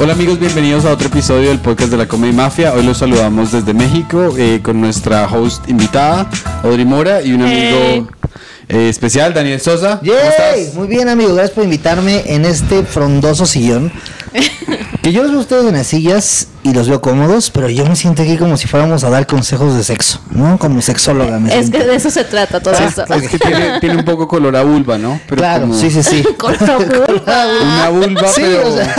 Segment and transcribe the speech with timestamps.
[0.00, 2.72] Hola amigos, bienvenidos a otro episodio del podcast de la Comedy Mafia.
[2.72, 6.30] Hoy los saludamos desde México eh, con nuestra host invitada,
[6.62, 8.08] Audrey Mora, y un amigo
[8.68, 9.98] eh, especial, Daniel Sosa.
[9.98, 10.28] ¿Cómo ¡Yay!
[10.60, 10.74] estás?
[10.76, 11.34] Muy bien, amigo.
[11.34, 13.90] Gracias por invitarme en este frondoso sillón.
[15.02, 17.86] Que yo los veo a ustedes en las sillas y los veo cómodos, pero yo
[17.86, 20.58] me siento aquí como si fuéramos a dar consejos de sexo, ¿no?
[20.58, 21.38] Como sexóloga.
[21.38, 21.78] Me Es siento.
[21.78, 23.04] que de eso se trata todo esto.
[23.14, 25.20] Es que tiene, tiene un poco color a vulva, ¿no?
[25.28, 26.24] Pero claro, como sí, sí, sí.
[26.36, 27.46] Color a vulva.
[27.62, 28.68] Una vulva, Sí, pero...
[28.68, 28.96] o sea,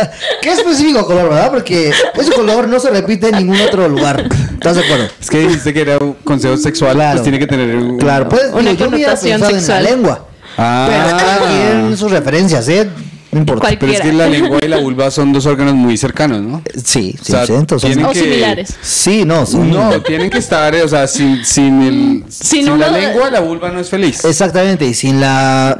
[0.42, 1.50] qué específico color, ¿verdad?
[1.50, 4.26] Porque ese color no se repite en ningún otro lugar.
[4.54, 5.04] ¿Estás de acuerdo?
[5.20, 7.12] Es que dijiste que era un consejo sexual, Claro.
[7.12, 7.98] pues tiene que tener un...
[7.98, 9.54] Claro, pues Una digo, yo sexual.
[9.54, 10.26] en la lengua.
[10.58, 10.86] Ah.
[10.88, 12.88] Pero quien sus referencias, ¿eh?
[13.32, 13.62] No importa.
[13.62, 16.62] Cual- Pero es que la lengua y la vulva son dos órganos muy cercanos, ¿no?
[16.84, 17.78] Sí, O sea, 100%.
[17.78, 18.74] son- tienen O que- similares.
[18.82, 22.78] Sí, no, son- No, tienen que estar, eh, o sea, sin, sin, el, sin, Sin
[22.78, 24.24] la lengua, la vulva no es feliz.
[24.24, 25.76] Exactamente, y sin la...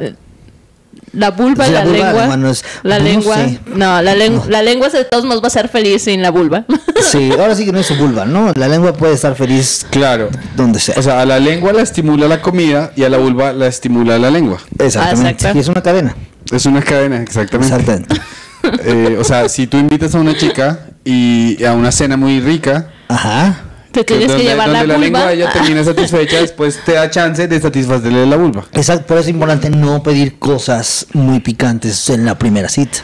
[1.15, 2.23] La vulva, Sí, la la, vulva, lengua.
[2.23, 3.37] hermano, es- la no lengua.
[3.37, 3.59] sé.
[3.67, 6.65] No, la, len- la lengua de todos modos va a ser feliz sin la vulva.
[7.03, 8.53] Sí, ahora sí que no es su vulva, ¿no?
[8.55, 10.31] La lengua puede estar feliz Claro.
[10.57, 10.95] donde sea.
[10.97, 14.19] O sea, a la lengua la estimula la comida y a la vulva la estimula
[14.19, 14.59] la lengua.
[14.79, 15.31] Exactamente.
[15.33, 15.59] Exacto.
[15.59, 16.17] Y es una cadena.
[16.53, 17.75] Es una cadena, exactamente.
[17.75, 18.21] Exactamente.
[18.85, 22.93] Eh, o sea, si tú invitas a una chica y a una cena muy rica,
[23.09, 23.73] Ajá.
[23.93, 25.31] Te tienes donde, que llevar donde la la lengua vulva.
[25.31, 28.65] de ella termina satisfecha, después te da chance de satisfacerle la vulva.
[28.73, 33.01] Exacto, por eso es importante no pedir cosas muy picantes en la primera cita.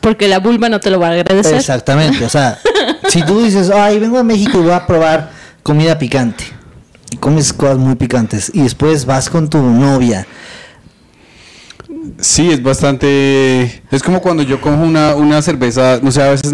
[0.00, 1.54] Porque la vulva no te lo va a agradecer.
[1.54, 2.58] Exactamente, o sea,
[3.08, 5.30] si tú dices, ay, vengo a México y voy a probar
[5.62, 6.44] comida picante,
[7.10, 10.26] y comes cosas muy picantes, y después vas con tu novia,
[12.20, 13.82] Sí, es bastante...
[13.90, 16.52] Es como cuando yo cojo una, una cerveza, no sé, a veces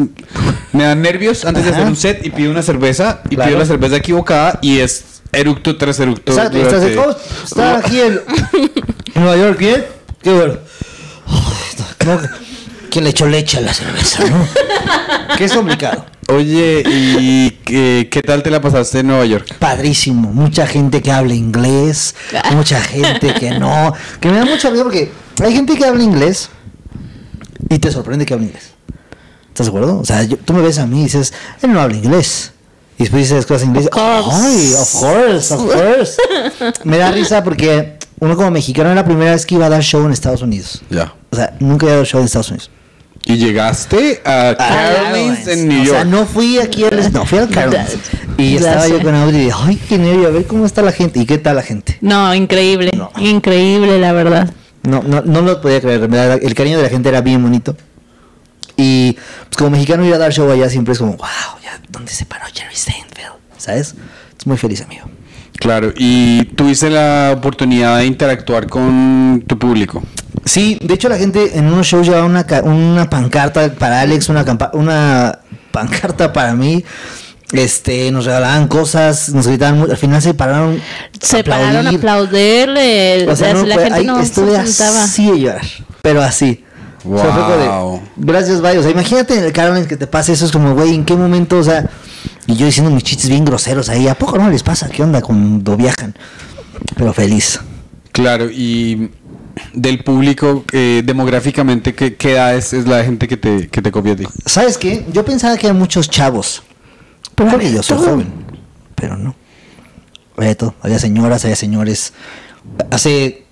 [0.73, 3.49] me dan nervios antes de hacer un set y pido una cerveza y Claro.
[3.51, 6.33] pido la cerveza equivocada y es eructo tras eructo.
[6.33, 8.21] exacto, estás oh, está aquí en
[9.15, 9.85] Nueva York, ¿bien?
[10.23, 10.55] Qué bueno.
[12.07, 12.21] No,
[12.95, 14.47] ¿Quién le echó leche a la cerveza, no?
[15.37, 16.07] que es complicado.
[16.29, 19.53] Oye, ¿y qué, qué tal te la pasaste en Nueva York?
[19.59, 20.33] padrísimo.
[20.33, 22.15] Mucha gente que habla inglés,
[22.53, 23.93] mucha gente que no.
[24.21, 25.11] Que me da mucha risa porque
[25.43, 26.51] hay gente que habla inglés
[27.69, 28.71] y te sorprende que habla inglés.
[29.49, 29.99] ¿Estás de acuerdo?
[29.99, 31.33] O sea, yo- tú me ves a mí y dices,
[31.63, 32.53] él no habla inglés.
[32.97, 33.87] Y después dices cosas en inglés.
[33.87, 34.31] Of course.
[34.41, 36.17] Ay, of course, of course.
[36.85, 39.83] me da risa porque uno como mexicano era la primera vez que iba a dar
[39.83, 40.81] show en Estados Unidos.
[40.91, 41.13] Ya.
[41.33, 42.71] O sea, nunca había dado show en Estados Unidos.
[43.27, 46.07] Y llegaste a Caroline's en New O sea, York.
[46.11, 47.13] no fui aquí al...
[47.13, 47.97] No, fui al Caroline's.
[48.37, 50.91] Y estaba yo con Audrey y dije, ay, qué nervio, a ver cómo está la
[50.91, 51.21] gente.
[51.21, 51.99] ¿Y qué tal la gente?
[52.01, 52.91] No, increíble.
[52.97, 53.13] No.
[53.19, 54.53] Increíble, la verdad.
[54.83, 56.03] No, no, no lo podía creer.
[56.43, 57.77] El cariño de la gente era bien bonito.
[58.77, 61.29] Y pues como mexicano ir a dar show allá siempre es como, wow,
[61.63, 63.35] ya, ¿dónde se paró Jerry Seinfeld?
[63.57, 63.95] ¿Sabes?
[64.37, 65.05] Es muy feliz, amigo.
[65.59, 70.03] Claro, y tuviste la oportunidad de interactuar con tu público.
[70.45, 74.29] Sí, de hecho la gente en unos shows llevaba una, ca- una pancarta para Alex,
[74.29, 75.39] una, campa- una
[75.71, 76.85] pancarta para mí.
[77.53, 80.81] Este, nos regalaban cosas, nos gritaban, al final se pararon.
[81.21, 81.99] Se pararon a aplaudir.
[81.99, 83.29] aplaudirle.
[83.31, 85.05] O sea, no la fue- gente ahí no se estuve sentaba.
[85.05, 85.63] así de llorar,
[86.03, 86.65] pero así.
[87.09, 88.03] O sea, fue como de, Wow.
[88.17, 88.79] gracias, bye.
[88.79, 91.15] O sea, imagínate en el Carolines que te pase eso, es como, güey, ¿en qué
[91.15, 91.59] momento?
[91.59, 91.89] O sea,
[92.47, 94.89] y yo diciendo mis chistes bien groseros ahí, ¿a poco no les pasa?
[94.89, 96.15] ¿Qué onda cuando viajan?
[96.97, 97.61] Pero feliz.
[98.13, 99.11] Claro, y
[99.73, 103.91] del público, eh, demográficamente, ¿qué, qué edad es, es la gente que te, que te
[103.91, 104.25] copia a ti?
[104.47, 105.05] ¿Sabes qué?
[105.13, 106.63] Yo pensaba que eran muchos chavos.
[107.35, 108.11] Porque yo soy todo.
[108.11, 108.33] joven,
[108.95, 109.35] pero no.
[110.37, 110.75] Había de todo.
[110.83, 112.13] Había señoras, había señores.
[112.91, 113.45] Hace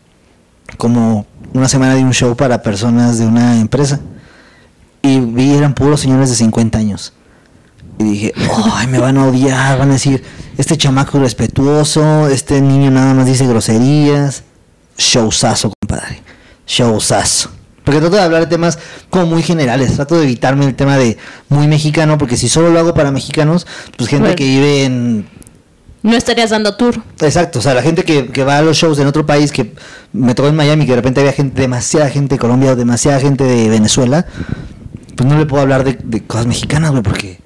[0.77, 4.01] como una semana di un show para personas de una empresa
[5.03, 7.13] y vi eran puros señores de 50 años.
[8.03, 8.35] Y dije,
[8.75, 10.23] ay, me van a odiar, van a decir,
[10.59, 14.45] este chamaco irrespetuoso, este niño nada más dice groserías.
[14.99, 16.23] Showzazo, compadre.
[16.67, 17.51] Showzazo.
[17.85, 18.79] Porque trato de hablar de temas
[19.11, 21.19] como muy generales, trato de evitarme el tema de
[21.49, 24.37] muy mexicano, porque si solo lo hago para mexicanos, pues gente Bueno.
[24.37, 25.27] que vive en
[26.05, 27.03] No estarías dando tour.
[27.21, 29.75] Exacto, o sea, la gente que, que va a los shows en otro país, que
[30.13, 33.19] me tocó en Miami, que de repente había gente, demasiada gente de Colombia o demasiada
[33.19, 34.27] gente de Venezuela,
[35.17, 37.41] pues no le puedo hablar de, de cosas mexicanas, güey, porque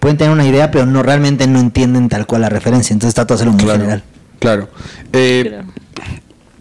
[0.00, 3.34] pueden tener una idea, pero no realmente no entienden tal cual la referencia, entonces trato
[3.34, 4.02] de hacerlo muy general.
[4.40, 4.68] Claro.
[5.12, 5.62] Eh,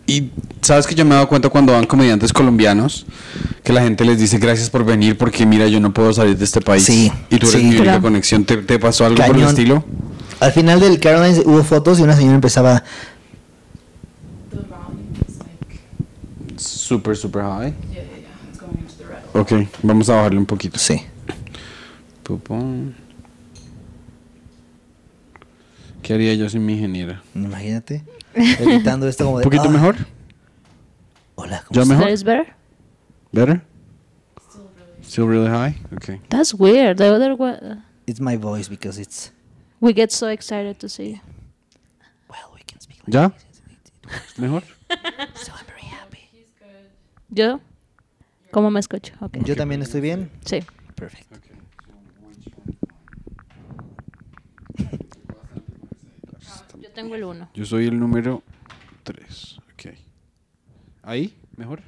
[0.06, 0.32] y
[0.62, 3.06] sabes que yo me he dado cuenta cuando van comediantes colombianos
[3.64, 6.46] que la gente les dice gracias por venir porque mira yo no puedo salir de
[6.46, 7.64] este país Sí, y tú eres sí.
[7.68, 8.02] mi única Claro.
[8.02, 9.50] conexión ¿Te, te pasó algo por el Cañón.
[9.50, 9.84] estilo
[10.40, 12.84] Al final del Carolines hubo fotos y una señora empezaba,
[16.58, 17.74] super super high
[19.34, 19.52] ok
[19.84, 21.02] vamos a bajarle un poquito sí,
[22.24, 22.96] Pupón.
[26.02, 27.22] ¿Qué haría yo sin mi ingeniera?
[27.36, 28.04] imagínate,
[28.34, 29.44] editando esto como ¿Un de...
[29.46, 29.96] poquito "Ah, mejor?
[31.36, 31.88] Hola, ¿cómo ¿Ya estás?".
[31.98, 32.10] mejor?
[32.10, 32.54] ¿Is better?
[33.32, 33.62] ¿Better?
[35.04, 35.76] Still really high?
[35.96, 36.20] Okay.
[36.30, 36.98] That's weird.
[36.98, 39.32] The other one, It's my voice because it's.
[39.82, 41.20] we get so excited to see you.
[42.30, 43.32] Well, we can speak like ¿Ya?
[44.38, 44.64] ¿Mejor?
[45.36, 46.30] So I'm very happy.
[47.30, 47.60] ¿Yo?
[48.52, 49.14] ¿Cómo me escucho?
[49.22, 49.42] Okay.
[49.46, 50.30] Yo también estoy bien.
[50.46, 50.60] Sí.
[50.96, 51.36] Perfecto.
[51.48, 51.49] Yo
[57.00, 57.50] tengo el uno.
[57.54, 58.44] Yo soy el número
[59.04, 59.60] 3.
[59.74, 59.94] Ok.
[61.02, 61.34] ¿Ahí?
[61.56, 61.82] ¿Mejor?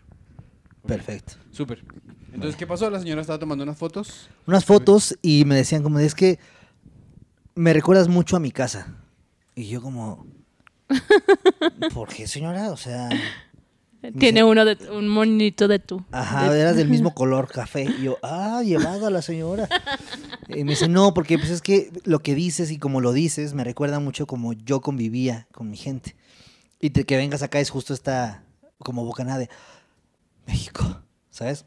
[0.87, 1.33] Perfecto.
[1.51, 1.83] Súper.
[2.31, 2.89] Entonces, ¿qué pasó?
[2.89, 4.29] La señora estaba tomando unas fotos.
[4.47, 6.39] Unas fotos y me decían como, es que
[7.55, 8.95] me recuerdas mucho a mi casa.
[9.53, 10.25] Y yo como,
[11.93, 12.71] ¿por qué señora?
[12.71, 13.09] O sea,
[14.17, 16.03] Tiene uno de un monito de tú.
[16.11, 17.83] ajá, De- eras del mismo color café.
[17.83, 19.69] Y yo, ah, llevada la señora.
[20.47, 23.53] Y me dice, no, porque pues es que lo que dices y como lo dices
[23.53, 26.15] me recuerda mucho como yo convivía con mi gente.
[26.79, 28.43] Y te- que vengas acá es justo esta
[28.79, 29.49] como bocanada de
[30.47, 31.65] México, ¿sabes?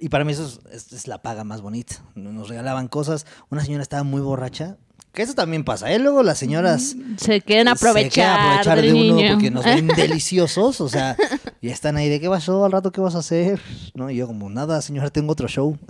[0.00, 1.96] Y para mí eso es, es- es la paga más bonita.
[2.14, 3.26] Nos regalaban cosas.
[3.50, 4.76] Una señora estaba muy borracha.
[5.12, 5.98] Que eso también pasa, ¿eh?
[5.98, 9.32] Luego las señoras Se quieren se aprovechar, quieren aprovechar del de uno niño.
[9.32, 10.80] porque nos ven deliciosos.
[10.80, 11.16] O sea,
[11.60, 13.60] y están ahí de qué pasó al rato, qué vas a hacer.
[13.94, 15.76] No, y yo como, nada, señora, tengo otro show.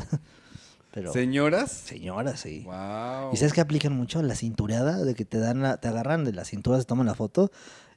[0.93, 1.70] Pero, ¿Señoras?
[1.70, 2.62] señora, sí.
[2.65, 3.32] Wow.
[3.32, 4.23] ¿Y sabes que aplican mucho?
[4.23, 7.15] La cintureada, de que te dan la- te agarran de la cintura, se toman la
[7.15, 7.53] foto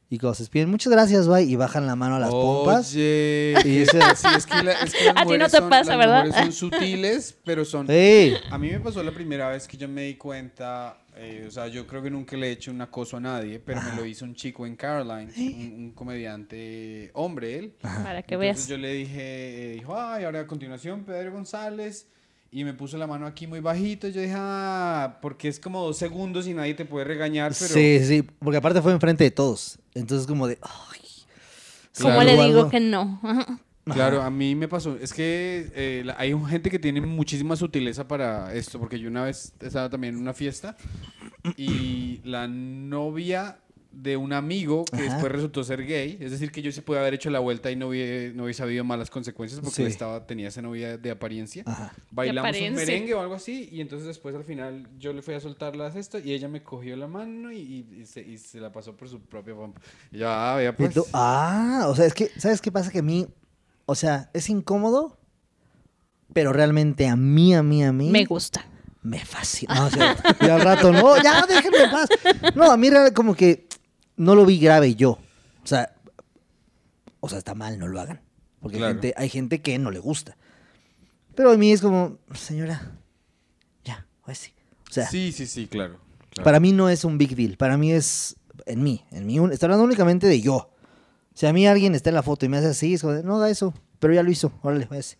[0.10, 2.92] y cuando se despiden, muchas gracias, bye, y bajan la mano a las pompas.
[2.92, 3.56] Oye.
[3.64, 5.96] Y ese- sí, es que, la- es que las A ti no te son- pasa,
[5.96, 6.26] ¿verdad?
[6.36, 7.90] son sutiles, pero son...
[7.90, 8.36] ¡Ey!
[8.52, 11.68] A mí me pasó la primera vez que yo me di cuenta, eh, o sea,
[11.68, 14.26] yo creo que nunca le he hecho un acoso a nadie, pero me lo hizo
[14.26, 17.74] un chico en Caroline, un, un comediante hombre él.
[17.82, 18.68] Para que Entonces veas.
[18.68, 22.08] yo le dije, eh, dijo, ay, ahora a continuación Pedro González,
[22.54, 25.98] y me puso la mano aquí muy bajito, yo dije, ah, porque es como dos
[25.98, 27.74] segundos y nadie te puede regañar, pero...
[27.74, 29.80] Sí, sí, porque aparte fue enfrente de todos.
[29.94, 31.00] Entonces como de, ay.
[31.98, 32.24] ¿Cómo Claro.
[32.24, 33.22] le Algo- digo que no?
[33.92, 33.96] Ajá.
[34.10, 34.98] Claro, a mí me pasó.
[35.00, 39.54] Es que eh, hay gente que tiene muchísima sutileza para esto, porque yo una vez
[39.62, 40.76] estaba también en una fiesta
[41.58, 43.58] y la novia
[43.92, 45.04] de un amigo que Ajá.
[45.04, 47.76] después resultó ser gay, es decir, que yo sí pude haber hecho la vuelta y
[47.76, 49.84] no hubiese, no habido malas consecuencias porque Sí.
[49.84, 51.64] estaba, tenía esa novia de apariencia.
[51.66, 51.92] Ajá.
[52.10, 52.86] Bailamos un apariencia.
[52.86, 55.92] merengue o algo así y entonces después al final yo le fui a soltar la
[55.92, 58.96] cesta y ella me cogió la mano y, y- y se, y se la pasó
[58.96, 59.82] por su propia pompa.
[60.10, 60.98] Y yo, ah, vea Y pues.
[61.12, 62.92] ah, o sea, es que, ¿sabes qué pasa?
[62.92, 63.28] Que a mí,
[63.92, 65.18] o sea, es incómodo,
[66.34, 68.10] pero realmente a mí, a mí, a mí.
[68.10, 68.66] Me gusta.
[69.04, 69.76] Me fascina.
[69.76, 72.08] No, o sea, y al rato, no, ya déjenme en paz.
[72.56, 73.68] No, a mí era como que
[74.16, 75.12] no lo vi grave yo.
[75.64, 75.96] O sea,
[77.20, 78.22] o sea, está mal, no lo hagan.
[78.62, 78.94] Porque hay, Claro.
[78.94, 80.38] gente, hay gente que no le gusta.
[81.36, 82.92] Pero a mí es como, señora,
[83.84, 84.54] ya, pues sí.
[84.90, 86.00] O sea, sí, sí, sí, claro.
[86.30, 86.44] claro.
[86.44, 87.58] para mí no es un big deal.
[87.58, 88.36] Para mí es
[88.68, 89.04] en mí.
[89.12, 90.71] En mí, un- estoy hablando únicamente de yo.
[91.34, 93.24] Si a mí alguien está en la foto y me hace así, es como, de,
[93.24, 93.74] no haga eso.
[94.00, 95.18] Pero ya lo hizo, órale, váyase.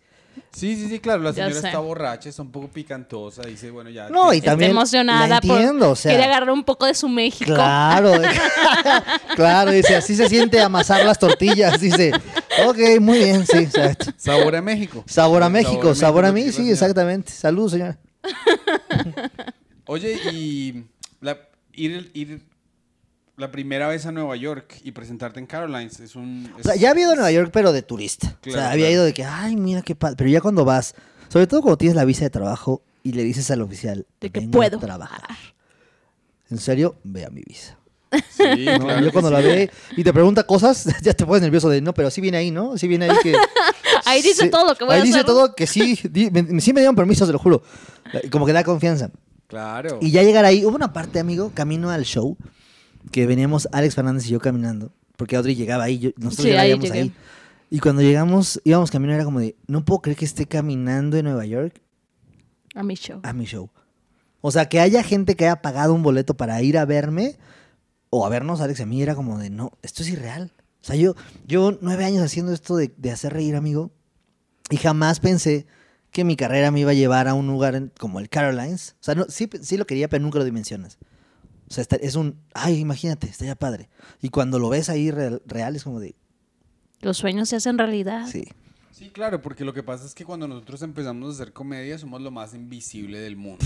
[0.50, 4.08] Sí, sí, sí, claro, la señora está borracha, está un poco picantosa, dice, bueno, ya.
[4.08, 5.26] No, y Está también emocionada.
[5.26, 6.10] la entiendo, por- o sea.
[6.12, 7.52] Quiere agarrar un poco de su México.
[7.54, 8.12] Claro,
[9.36, 12.12] claro, dice, así se siente amasar las tortillas, dice,
[12.66, 14.06] ok, muy bien, sí, exacto.
[14.16, 15.04] Sabor a México.
[15.06, 16.72] Sabor a México, sabor a mí, México, sí, señora.
[16.72, 17.30] exactamente.
[17.32, 17.98] Salud, señora.
[19.86, 20.84] Oye, y
[21.20, 21.38] la,
[21.72, 22.42] ir, ir
[23.42, 26.48] la primera vez a Nueva York y presentarte en Carolines es un...
[26.58, 28.28] O sea, ya había ido a Nueva York, pero de turista.
[28.38, 28.94] o Claro, sea, había claro.
[28.94, 30.14] ido de que, ay, mira qué padre.
[30.16, 30.94] Pero ya cuando vas,
[31.28, 34.40] sobre todo cuando tienes la visa de trabajo y le dices al oficial, De que
[34.40, 34.78] "Vengo a puedo".
[34.78, 35.36] trabajar.
[36.50, 37.76] En serio, vea mi visa.
[38.30, 38.78] Sí, ¿no?
[38.86, 39.34] claro yo cuando sí.
[39.34, 42.36] la ve y te pregunta cosas, ya te pones nervioso de, no, pero sí viene
[42.38, 42.76] ahí, ¿no?
[42.78, 43.34] Sí viene ahí que...
[44.04, 45.26] Ahí dice Sí, todo lo que voy ahí a dice hacer.
[45.26, 47.62] todo que sí, di- me- sí me dieron permiso, se lo juro.
[48.30, 49.10] Como que da confianza.
[49.46, 49.98] Claro.
[50.00, 52.36] Y ya llegar ahí, hubo una parte, amigo, camino al show,
[53.10, 56.60] que veníamos Alex Fernández y yo caminando, porque Audrey llegaba ahí, yo- nosotros Sí, ya
[56.62, 57.12] ahí ahí.
[57.70, 61.24] Y cuando llegamos, íbamos caminando, era como de, no puedo creer que esté caminando en
[61.24, 61.80] Nueva York
[62.74, 63.20] A mi show.
[63.22, 63.70] a mi show.
[64.42, 67.38] O sea, que haya gente que haya pagado un boleto para ir a verme,
[68.10, 70.52] o a vernos, Alex, y a mí era como de, no, esto es irreal.
[70.82, 71.14] O sea, yo,
[71.46, 73.90] yo nueve años haciendo esto de, de hacer reír, amigo,
[74.68, 75.66] y jamás pensé
[76.10, 78.96] que mi carrera me iba a llevar a un lugar en- como el Carolines.
[79.00, 80.98] O sea, no, sí, sí lo quería, pero nunca lo dimensionas.
[81.72, 83.88] O sea, es un, ay, imagínate, estaría padre.
[84.20, 86.14] Y cuando lo ves ahí real, real, es como de,
[87.00, 88.26] Los sueños se hacen realidad.
[88.30, 88.44] sí.
[88.90, 92.20] Sí, claro, porque lo que pasa es que cuando nosotros empezamos a hacer comedia somos
[92.20, 93.64] lo más invisible del mundo.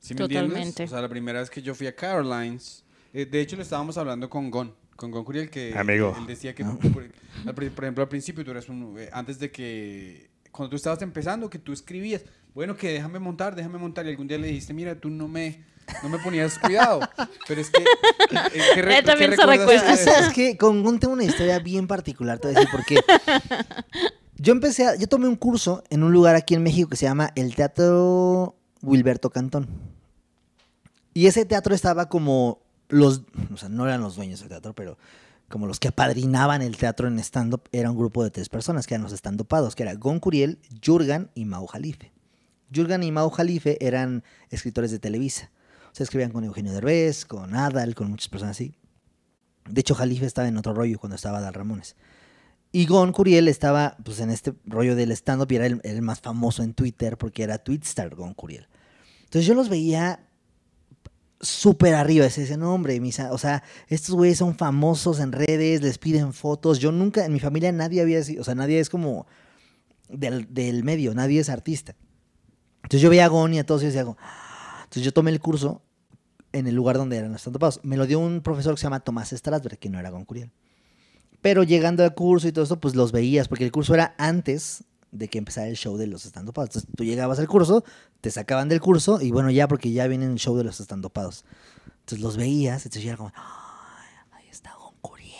[0.00, 0.48] ¿Sí me entiendes?
[0.50, 0.84] Totalmente.
[0.84, 3.96] O sea, la primera vez que yo fui a Carolines, eh, de hecho lo estábamos
[3.96, 6.14] hablando con Gon, con Gon Curiel, que Amigo.
[6.18, 9.50] él decía que, por, pri- por ejemplo, al principio tú eras un, eh, antes de
[9.52, 12.22] que, cuando tú estabas empezando, que tú escribías,
[12.54, 15.64] bueno, que déjame montar, déjame montar, y algún día le dijiste, mira, tú no me,
[16.02, 17.00] no me ponías cuidado,
[17.46, 17.82] pero es que...
[17.82, 19.82] eh, ¿qué re- Él también se recuerda.
[19.88, 20.04] de eso?
[20.10, 20.56] ¿Sabes qué?
[20.56, 23.00] Con una historia bien particular, te voy a decir por qué.
[24.40, 27.06] Yo empecé a, yo tomé un curso en un lugar aquí en México que se
[27.06, 29.66] llama el Teatro Wilberto Cantón.
[31.12, 34.96] Y ese teatro estaba como los, o sea, no eran los dueños del teatro, pero
[35.48, 38.94] como los que apadrinaban el teatro en stand-up, era un grupo de tres personas, que
[38.94, 42.12] eran los stand-upados, que era Gon Curiel, Jurgan y Mau Jalife.
[42.72, 45.50] Jurgan y Mau Jalife eran escritores de Televisa.
[45.98, 48.76] O sea, escribían con Eugenio Derbez, con Adal, con muchas personas así.
[49.68, 51.96] De hecho, Jalife estaba en otro rollo cuando estaba Adal Ramones.
[52.70, 56.62] Y Gon Curiel estaba pues, en este rollo del stand-up y era el, más famoso
[56.62, 58.68] en Twitter porque era Twitstar Gon Curiel.
[59.24, 60.24] Entonces yo los veía
[61.40, 63.00] súper arriba ese, ese nombre,
[63.32, 66.78] o sea, estos güeyes son famosos en redes, les piden fotos.
[66.78, 69.26] Yo nunca, en mi familia nadie había sido, o sea, nadie es como
[70.08, 71.96] del, medio, nadie es artista.
[72.84, 74.82] Entonces yo veía a Gon y a todos y decía, "Ah".
[74.84, 75.82] entonces yo tomé el curso
[76.52, 79.00] en el lugar donde eran los stand Me lo dio un profesor que se llama
[79.00, 80.50] Tomás Strasberg, que no era Gon Curiel.
[81.40, 84.84] Pero llegando al curso y todo eso, pues los veías, porque el curso era antes
[85.12, 86.70] de que empezara el show de los estandopados.
[86.70, 87.84] Entonces tú llegabas al curso,
[88.20, 91.44] te sacaban del curso y bueno, ya porque ya viene el show de los estandopados.
[92.00, 95.34] Entonces los veías, entonces ya era como, "Ay, ahí está Gon Curiel.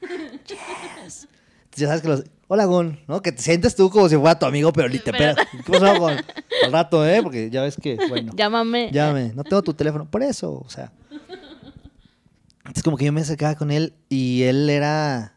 [0.46, 1.28] Yes.
[1.64, 3.22] Entonces ya sabes que los, hola Gon, ¿no?
[3.22, 5.36] Que te sientes tú como si fuera tu amigo, pero ni te Pero-.
[5.64, 6.18] ¿Qué pasó Gon?
[6.66, 7.22] Al rato, ¿eh?
[7.22, 8.34] Porque ya ves que, bueno.
[8.36, 8.90] Llámame.
[8.92, 10.04] Llámame, no tengo tu teléfono.
[10.04, 10.92] Por eso, o sea.
[12.58, 15.34] Entonces, como que yo me acercaba con él y él era.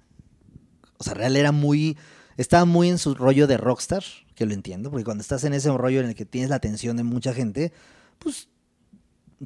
[0.98, 1.98] O sea, real era muy.
[2.36, 4.04] Estaba muy en su rollo de rockstar,
[4.36, 6.98] que lo entiendo, porque cuando estás en ese rollo en el que tienes la atención
[6.98, 7.72] de mucha gente,
[8.20, 8.50] pues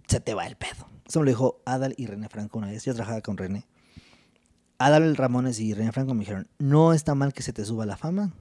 [0.07, 0.87] se te va el pedo.
[1.07, 2.83] Eso me lo dijo Adal y René Franco una vez.
[2.83, 3.67] Yo trabajaba con René.
[4.79, 7.97] Adal Ramones y René Franco me dijeron: No está mal que se te suba la
[7.97, 8.33] fama,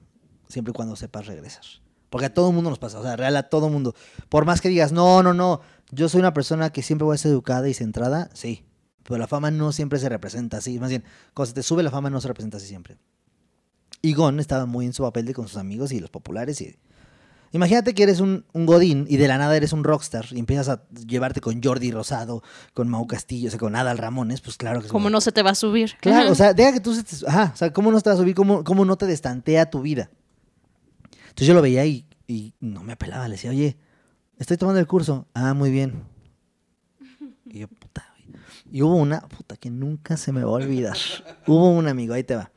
[0.47, 1.63] siempre y cuando sepas regresar.
[2.09, 3.93] Porque a todo mundo nos pasa, o sea, real a todo mundo.
[4.29, 7.17] Por más que digas, no, no, no, yo soy una persona que siempre voy a
[7.19, 8.65] ser educada y centrada, sí.
[9.03, 10.79] Pero la fama no siempre se representa así.
[10.79, 11.03] Más bien,
[11.33, 12.97] cuando se te sube la fama no se representa así siempre.
[14.01, 16.61] Y Gon estaba muy en su papel de con sus amigos y los populares.
[16.61, 16.77] Y...
[17.51, 20.69] Imagínate que eres un, un godín y de la nada eres un rockstar y empiezas
[20.69, 24.81] a llevarte con Jordi Rosado, con Mau Castillo, o sea, con Adal Ramones, pues claro
[24.81, 25.93] que ¿Cómo no se te va a subir?
[25.99, 26.31] Claro, Ajá.
[26.31, 27.15] o sea, deja que tú se te...
[27.27, 28.35] Ajá, o sea, ¿cómo no te vas a subir?
[28.35, 30.11] ¿Cómo, cómo no te destantea tu vida?
[31.29, 33.27] Entonces yo lo veía y, y no me apelaba.
[33.27, 33.77] Le decía, oye,
[34.37, 35.27] estoy tomando el curso.
[35.33, 36.03] Ah, muy bien.
[37.45, 38.39] Y yo, puta, güey.
[38.71, 40.97] Y hubo una, puta, que nunca se me va a olvidar.
[41.47, 42.51] hubo un amigo, ahí te va.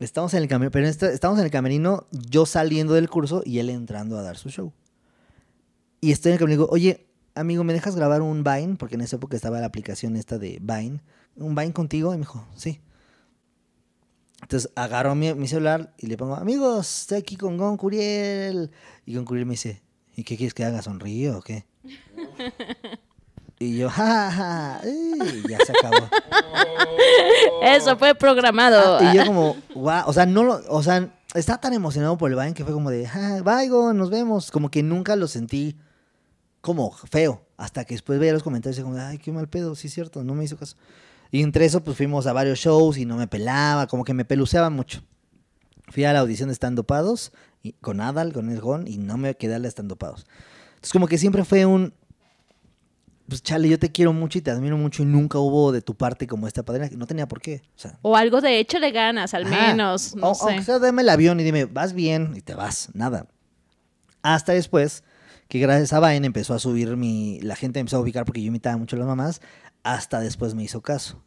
[0.00, 3.58] Estamos en el camerino, pero este- estamos en el camerino, yo saliendo del curso y
[3.58, 4.72] él entrando a dar su show.
[6.00, 8.76] Y estoy en el camerino y digo, oye, amigo, ¿me dejas grabar un Vine?
[8.76, 11.00] Porque en esa época estaba la aplicación esta de Vine.
[11.36, 12.14] ¿Un Vine contigo?
[12.14, 12.80] Y me dijo, sí.
[14.42, 18.70] Entonces agarro mi, celular y le pongo, amigos, estoy aquí con Gon Curiel.
[19.04, 19.82] Y Gon Curiel me dice,
[20.14, 20.80] ¿y qué quieres que haga?
[20.80, 21.66] ¿Sonríe o qué?
[23.58, 24.80] y yo, ja, ja, ja,
[25.48, 26.08] ya se acabó.
[27.62, 28.98] Eso fue programado.
[28.98, 32.30] Ah, y yo como, guau, o sea, no lo, o sea, estaba tan emocionado por
[32.30, 34.50] el Vine que fue como de, ah, bye, nos vemos.
[34.50, 35.76] Como que nunca lo sentí
[36.60, 37.44] como feo.
[37.56, 40.22] Hasta que después veía los comentarios y como, ay, qué mal pedo, sí es cierto,
[40.22, 40.76] no me hizo caso.
[41.30, 44.24] Y entre eso, pues fuimos a varios shows y no me pelaba, como que me
[44.24, 45.02] peluceaba mucho.
[45.88, 49.34] Fui a la audición de Estandopados y, con Adal, con el Gon, y no me
[49.34, 50.26] quedé a la Estandopados.
[50.68, 51.94] Entonces, como que siempre fue un.
[53.28, 55.94] Pues chale, yo te quiero mucho y te admiro mucho, y nunca hubo de tu
[55.94, 57.62] parte como esta padrina, que no tenía por qué.
[57.76, 59.68] O sea, O algo de échale ganas, al Ajá.
[59.68, 60.16] menos.
[60.16, 60.44] No O- sé.
[60.44, 63.26] Aunque sea, dame el avión y dime, vas bien y te vas, nada.
[64.22, 65.04] Hasta después
[65.48, 67.38] que gracias a Vine empezó a subir mi.
[67.42, 69.40] La gente empezó a ubicar porque yo imitaba mucho a las mamás.
[69.82, 71.22] Hasta después me hizo caso.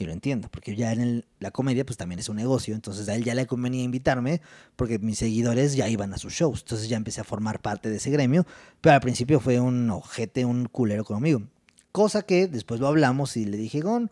[0.00, 3.08] Y lo entiendo, porque ya en el- la comedia pues también es un negocio, entonces
[3.08, 4.40] a él ya le convenía invitarme
[4.76, 7.96] porque mis seguidores ya iban a sus shows, entonces ya empecé a formar parte de
[7.96, 8.46] ese gremio,
[8.80, 11.42] pero al principio fue un ojete, un culero conmigo.
[11.90, 14.08] Cosa que después lo hablamos y le dije, Gon,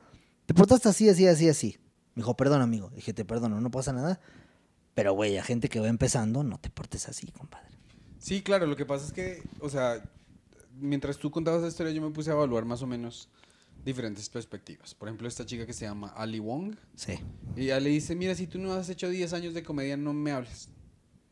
[0.46, 1.76] te portaste así, así, así, así.
[2.16, 4.18] Me dijo, perdón amigo, dije, te perdono, no pasa nada,
[4.94, 7.68] pero güey, a gente que va empezando, no te portes así, compadre.
[8.18, 10.02] Sí, claro, lo que pasa es que, o sea,
[10.80, 13.28] mientras tú contabas esa historia, yo me puse a evaluar más o menos
[13.86, 14.94] diferentes perspectivas.
[14.94, 17.14] Por ejemplo, esta chica que se llama Ali Wong, Sí.
[17.56, 20.12] y ella le dice, mira, si tú no has hecho 10 años de comedia, no
[20.12, 20.68] me hables.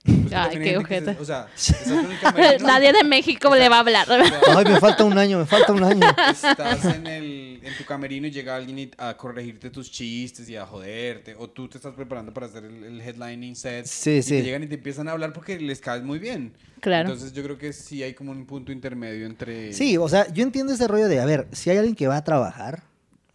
[0.05, 1.17] Pues Ay, qué ojete.
[1.19, 4.07] O sea, estás en el camerino, Nadie de México le va a hablar.
[4.11, 6.07] Ay, me falta un año, me falta un año.
[6.31, 10.57] estás en, el, en tu camerino y llega alguien y- a corregirte tus chistes y
[10.57, 14.23] a joderte, o tú te estás preparando para hacer el, el headlining set, Sí, y
[14.23, 14.31] sí.
[14.37, 16.53] te llegan y te empiezan a hablar porque les caes muy bien.
[16.81, 17.09] Claro.
[17.09, 19.73] Entonces yo creo que sí hay como un punto intermedio entre...
[19.73, 22.19] Sí, o sea, yo entiendo ese rollo de, a ver, si hay alguien que va
[22.19, 22.83] a trabajar,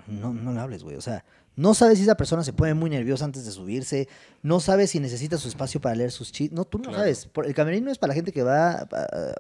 [0.06, 0.96] no, no le hables, güey.
[0.98, 1.24] O sea,
[1.60, 4.08] no sabes si esa persona se pone muy nerviosa antes de subirse,
[4.44, 6.56] no sabes si necesita su espacio para leer sus chistes.
[6.56, 7.00] No, tú no Claro.
[7.00, 7.30] sabes.
[7.46, 9.34] El camerino es para la gente que va a, a- a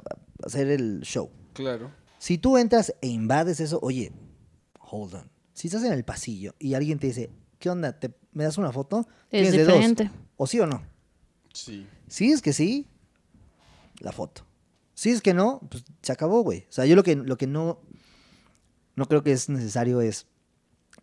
[0.45, 1.29] hacer el show.
[1.53, 1.91] Claro.
[2.17, 4.11] Si tú entras e invades eso, oye,
[4.91, 5.31] hold on.
[5.53, 7.97] Si estás en el pasillo y alguien te dice, ¿qué onda?
[7.99, 9.07] ¿Te, ¿Me das una foto?
[9.31, 9.73] Es Tienes de dos.
[9.73, 10.11] diferente.
[10.35, 10.83] ¿O sí o no?
[11.53, 11.87] Sí.
[12.07, 12.85] Si es que sí,
[13.99, 14.45] la foto.
[14.93, 16.65] Si es que no, pues se acabó, güey.
[16.69, 17.79] O sea, yo lo que, lo que no,
[18.95, 20.27] no creo que es necesario es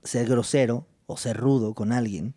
[0.04, 2.34] ser grosero o ser rudo con alguien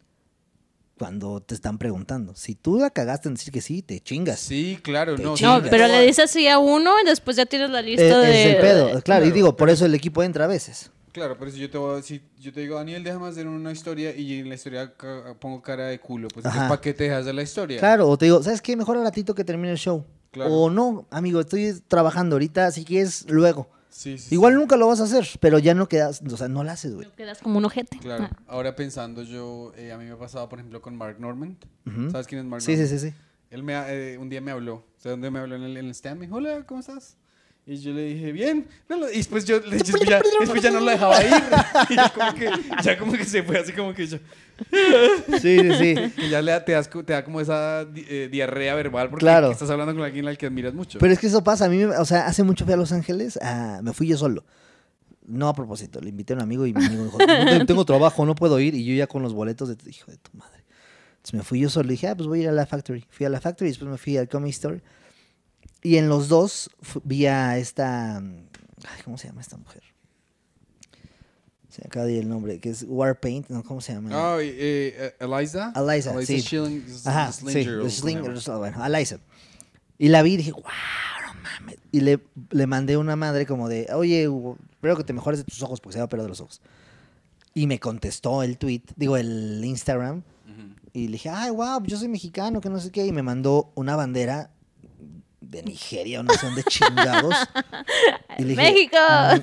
[0.97, 2.35] cuando te están preguntando.
[2.35, 4.39] Si tú la cagaste en decir que sí, te chingas.
[4.39, 5.37] Sí, claro, Te no.
[5.37, 8.19] sí, No, pero le dices así a uno y después ya tienes la Eh, lista
[8.19, 8.41] de...
[8.41, 9.25] es el pedo, claro.
[9.25, 10.91] Y digo, por eso el equipo entra a veces.
[11.13, 13.71] Claro, pero si yo te, voy a- si yo te digo, Daniel, déjame hacer una
[13.71, 16.67] historia y en la historia ca- pongo cara de culo, pues Ajá.
[16.67, 17.79] ¿para qué te dejas de la historia?
[17.79, 18.75] Claro, o te digo, ¿sabes qué?
[18.75, 20.05] Mejor al ratito que termine el show.
[20.31, 20.53] Claro.
[20.53, 23.69] O no, amigo, estoy trabajando ahorita, así que es luego.
[23.89, 24.59] Sí, sí, Igual sí.
[24.59, 27.07] nunca lo vas a hacer, pero ya no quedas, o sea, no lo haces, güey.
[27.07, 27.97] No quedas como un ojete.
[27.99, 28.29] Claro.
[28.31, 28.37] Ah.
[28.47, 31.57] Ahora pensando yo, eh, a mí me ha pasado, por ejemplo, con Mark Norman.
[32.11, 32.99] ¿Sabes quién es Mark Sí, sí, Norman?
[32.99, 33.15] sí, sí.
[33.49, 35.75] Él me, ha- eh, un día me habló, o sea, donde me habló en el,
[35.77, 37.17] en el stand, me dijo, hola, ¿cómo estás?
[37.71, 38.65] Y yo le dije, bien.
[38.89, 41.31] No, lo- y después yo le después ya, después ya no lo dejaba ir.
[41.89, 42.49] Y ya como que,
[42.83, 44.17] ya como que se fue así como que yo.
[45.39, 45.95] Sí, sí, sí.
[46.17, 49.23] Y ya le da, te, das te da como esa di- eh, diarrea verbal porque
[49.23, 49.51] Claro.
[49.51, 50.97] estás hablando con alguien al que admiras mucho.
[50.99, 51.65] Pero es que eso pasa.
[51.65, 54.17] A mí, me- o sea, hace mucho fui a Los Ángeles, ah, me fui yo
[54.17, 54.43] solo.
[55.27, 57.25] No a propósito, le invité a un amigo y mi amigo dijo, "No
[57.59, 58.73] te- tengo trabajo, no puedo ir.
[58.73, 60.63] Y yo ya con los boletos de, hijo de tu madre.
[61.17, 63.05] Entonces me fui yo solo y dije, ah, pues voy a ir a la Factory.
[63.11, 64.81] Fui a la Factory y después me fui al Comic Store.
[65.81, 66.69] Y en los dos
[67.03, 68.47] vi a esta, mm,
[68.85, 69.81] ay, ¿cómo se llama esta mujer?
[71.69, 73.63] Se acaba de ir el nombre, que es Warpaint, ¿no?
[73.63, 74.09] ¿Cómo se llama?
[74.11, 75.71] Ah, eh, eh, Eliza.
[75.75, 76.37] Eliza, sí.
[76.41, 79.19] Schilling- Ajá, Slinger, sí, Slinger, bueno, a Liza.
[79.97, 81.77] Y la vi y dije, wow, no mames.
[81.91, 82.19] Y le,
[82.49, 85.79] le mandé una madre como de, oye, Hugo, espero que te mejores de tus ojos
[85.79, 86.61] porque se va a perder los ojos.
[87.53, 90.17] Y me contestó el tweet, digo, el Instagram.
[90.47, 90.75] Ujú.
[90.93, 93.05] Y le dije, ay, wow, yo soy mexicano, que no sé qué.
[93.05, 94.49] Y me mandó una bandera
[95.49, 97.35] de Nigeria, o no sé dónde chingados.
[98.37, 98.97] Y le dije, ¡México!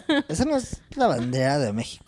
[0.08, 2.04] "Mm, Esa no es la bandera de México.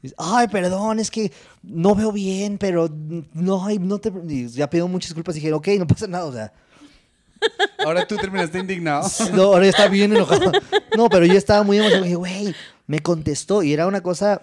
[0.00, 1.30] Y dice, Ay, perdón, es que
[1.62, 2.88] no veo bien, pero
[3.34, 4.12] no, ay, no te.
[4.28, 6.52] y ya pido muchas disculpas y dije, ok, no pasa nada, o sea.
[7.84, 9.08] Ahora tú terminaste indignado.
[9.32, 10.52] No, ahora está bien enojado.
[10.96, 12.04] No, pero yo estaba muy emocionado.
[12.04, 12.54] Dije, güey,
[12.86, 14.42] me contestó y era una cosa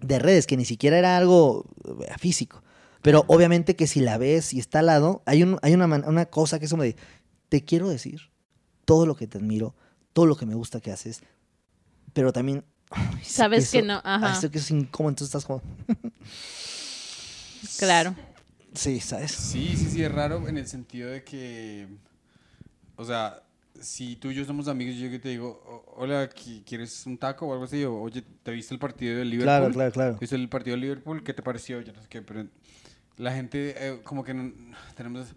[0.00, 2.62] de redes, que ni siquiera era algo eh, físico.
[3.02, 6.04] Pero obviamente que si la ves y está al lado, hay, un, hay una, man-
[6.06, 6.96] una cosa que es como de,
[7.50, 8.30] te quiero decir
[8.86, 9.74] todo lo que te admiro,
[10.14, 11.20] todo lo que me gusta que haces,
[12.14, 12.64] pero también...
[12.90, 14.28] ay, Sabes que eso- no, ajá.
[14.28, 15.62] ay, sé que es incómodo, entonces estás como...
[17.78, 18.14] Claro.
[18.74, 19.32] Sí, ¿sabes?
[19.32, 21.88] Sí, sí, sí, es raro en el sentido de que,
[22.96, 23.42] o sea,
[23.80, 27.46] si tú y yo somos amigos, yo te digo, "O- hola, ¿qui- ¿quieres un taco
[27.46, 27.82] o algo así?
[27.84, 29.46] O, oye, ¿te viste el partido del Liverpool?
[29.58, 30.18] Claro, claro, claro.
[30.20, 31.22] ¿Viste el partido del Liverpool?
[31.24, 31.80] ¿Qué te pareció?
[31.80, 32.46] Yo no sé qué, pero
[33.16, 34.52] la gente eh, como que no,
[34.96, 35.28] tenemos,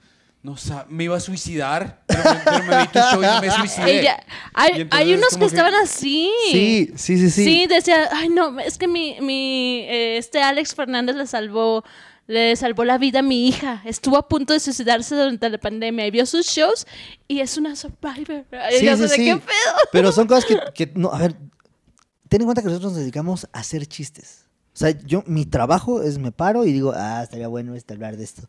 [0.43, 0.56] no
[0.89, 3.99] me iba a suicidar, pero me, pero me vi tu show y no me suicidé.
[4.01, 6.29] Ella- hay, hay unos que que- estaban así.
[6.51, 7.43] Sí, sí, sí, sí.
[7.45, 11.86] Sí, decía, ay no, es que mi, mi eh, este Alex Fernández le salvó,
[12.27, 13.82] le salvó la vida a mi hija.
[13.86, 16.86] Estuvo a punto de suicidarse durante la pandemia y vio sus shows
[17.27, 18.45] y es una survivor.
[18.71, 19.25] Sí, sí, de sí.
[19.25, 19.75] qué pedo.
[19.93, 21.36] Pero son cosas que, que no, a ver,
[22.27, 24.45] ten en cuenta que nosotros nos dedicamos a hacer chistes.
[24.73, 28.17] O sea, yo, mi trabajo es me paro y digo, ah, estaría bueno este hablar
[28.17, 28.41] de esto.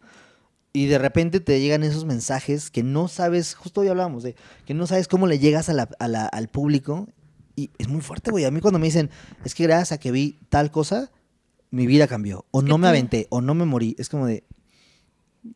[0.76, 4.34] Y de repente te llegan esos mensajes que no sabes, justo hoy hablábamos de,
[4.66, 7.08] que no sabes cómo le llegas a la- a la- al público.
[7.54, 8.44] Y es muy fuerte, güey.
[8.44, 9.08] A mí cuando me dicen,
[9.44, 11.12] es que gracias a que vi tal cosa,
[11.70, 12.44] mi vida cambió.
[12.50, 13.94] O no me aventé, o no me morí.
[14.00, 14.42] Es como de...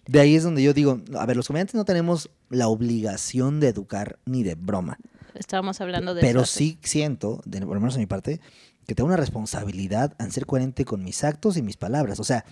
[0.07, 3.68] De ahí es donde yo digo, a ver, los comediantes no tenemos la obligación de
[3.68, 4.98] educar ni de broma.
[5.35, 8.40] Estábamos hablando de Pero eso sí siento, de, por lo menos de mi parte,
[8.87, 12.20] que tengo una responsabilidad en ser coherente con mis actos y mis palabras.
[12.20, 12.44] O sea,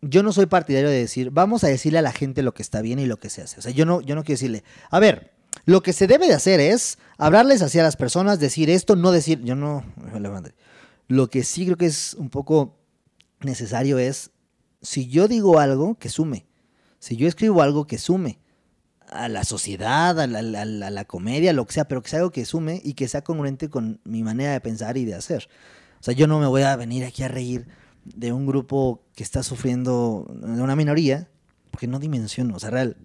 [0.00, 2.80] yo no soy partidario de decir, vamos a decirle a la gente lo que está
[2.82, 3.58] bien y lo que se hace.
[3.58, 5.32] O sea, yo no, yo no quiero decirle, a ver,
[5.64, 9.42] lo que se debe de hacer es hablarles hacia las personas, decir esto, no decir,
[9.42, 9.84] yo no.
[11.08, 12.76] Lo que sí creo que es un poco
[13.40, 14.30] necesario es,
[14.82, 16.46] si yo digo algo, que sume.
[16.98, 18.38] Si yo escribo algo, que sume
[19.08, 22.18] a la sociedad, a la, a la- a comedia, lo que sea, pero que sea
[22.18, 25.48] algo que sume y que sea congruente con mi manera de pensar y de hacer.
[26.00, 27.66] O sea, yo no me voy a venir aquí a reír
[28.04, 31.30] de un grupo que está sufriendo de una minoría,
[31.70, 32.96] porque no dimensiono, o sea, real.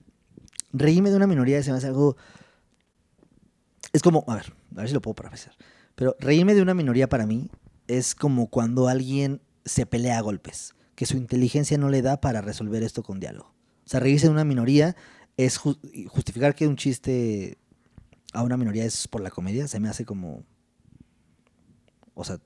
[0.71, 2.15] Reírme de una minoría se me hace algo...
[3.91, 5.55] Es como, a ver, a ver si lo puedo parafrasear,
[5.95, 7.49] pero reírme de una minoría para mí
[7.87, 12.41] es como cuando alguien se pelea a golpes, que su inteligencia no le da para
[12.41, 13.53] resolver esto con diálogo.
[13.85, 14.95] O sea, reírse de una minoría
[15.37, 17.57] es ju- justificar que un chiste
[18.33, 20.43] a una minoría es por la comedia, se me hace como...
[22.15, 22.39] O sea,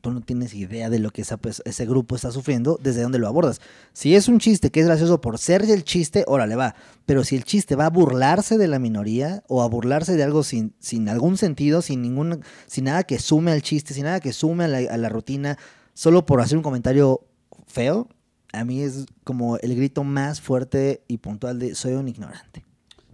[0.00, 3.28] tú no tienes idea de lo que esa ese grupo está sufriendo, desde dónde lo
[3.28, 3.60] abordas.
[3.92, 6.74] Si es un chiste que es gracioso por ser el chiste, órale va.
[7.06, 10.42] Pero si el chiste va a burlarse de la minoría o a burlarse de algo
[10.42, 14.32] sin, sin algún sentido, sin ningún, sin nada que sume al chiste, sin nada que
[14.32, 15.58] sume a la, a la rutina,
[15.94, 17.20] solo por hacer un comentario
[17.66, 18.08] feo,
[18.52, 22.64] a mí es como el grito más fuerte y puntual de soy un ignorante.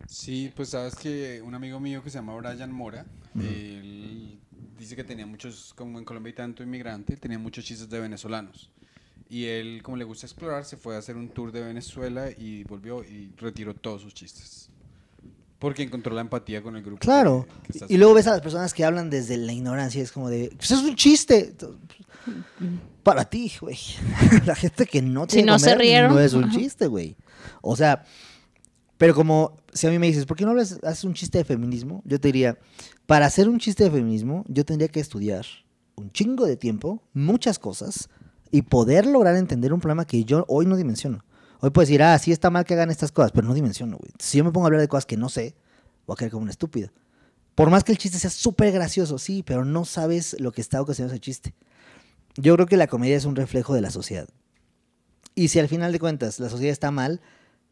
[0.09, 4.39] Sí, pues sabes que un amigo mío que se llama Brian Mora, él
[4.79, 8.71] dice que tenía muchos, como en Colombia hay tanto inmigrante, tenía muchos chistes de venezolanos.
[9.29, 12.63] Y él, como le gusta explorar, se fue a hacer un tour de Venezuela y
[12.65, 14.71] volvió y retiró todos sus chistes.
[15.59, 17.01] Porque encontró la empatía con el grupo.
[17.01, 17.47] Claro.
[17.65, 20.29] que está Y luego ves a las personas que hablan desde la ignorancia, es como
[20.29, 21.55] de, pues es un chiste.
[23.03, 23.79] Para ti, güey.
[24.47, 26.13] La gente que no Si tiene no se rieron.
[26.13, 27.17] No es un chiste, güey.
[27.63, 28.05] O sea,
[28.99, 31.45] pero como si a mí me dices, ¿por qué no hablas, haces un chiste de
[31.45, 32.03] feminismo?
[32.05, 32.59] Yo te diría,
[33.07, 35.47] para hacer un chiste de feminismo, yo tendría que estudiar
[35.97, 38.09] un chingo de tiempo, muchas cosas,
[38.51, 41.25] y poder lograr entender un problema que yo hoy no dimensiono.
[41.61, 44.13] Hoy puedo decir, ah, sí está mal que hagan estas cosas, pero no dimensiono, güey.
[44.19, 45.57] Si yo me pongo a hablar de cosas que no sé,
[46.07, 46.91] voy a quedar como un estúpido.
[47.55, 50.81] Por más que el chiste sea súper gracioso, sí, pero no sabes lo que está
[50.81, 51.55] ocasionando ese chiste.
[52.37, 54.29] Yo creo que la comedia es un reflejo de la sociedad.
[55.35, 57.21] Y si al final de cuentas la sociedad está mal,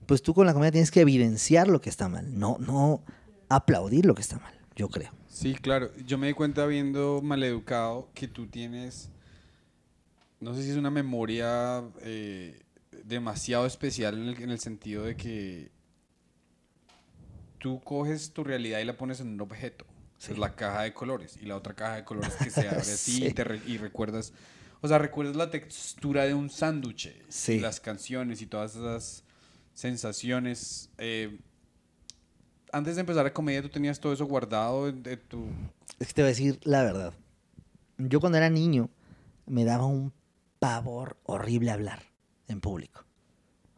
[0.07, 3.03] pues tú con la comedia tienes que evidenciar lo que está mal, no, no
[3.49, 5.13] aplaudir lo que está mal, yo creo.
[5.29, 5.91] Sí, claro.
[6.07, 9.11] Yo me di cuenta viendo Maleducado que tú tienes,
[10.41, 12.63] no sé si es una memoria eh,
[13.05, 15.71] demasiado especial en el, en el sentido de que
[17.59, 19.85] tú coges tu realidad y la pones en un objeto.
[20.29, 23.17] Es la caja de colores y la otra caja de colores que se abre así
[23.17, 23.27] Sí.
[23.27, 24.33] y, te re- y recuerdas,
[24.81, 27.61] o sea, recuerdas la textura de un sándwich, Sí.
[27.61, 29.25] las canciones y todas esas
[29.75, 30.91] sensaciones.
[30.99, 31.39] eh,
[32.73, 35.47] antes de empezar la comedia, tú tenías todo eso guardado de, de tu...
[36.01, 37.13] Es que te voy a decir la verdad.
[37.99, 38.91] Yo cuando era niño
[39.47, 40.13] me daba un
[40.59, 42.03] pavor horrible hablar
[42.49, 43.05] en público.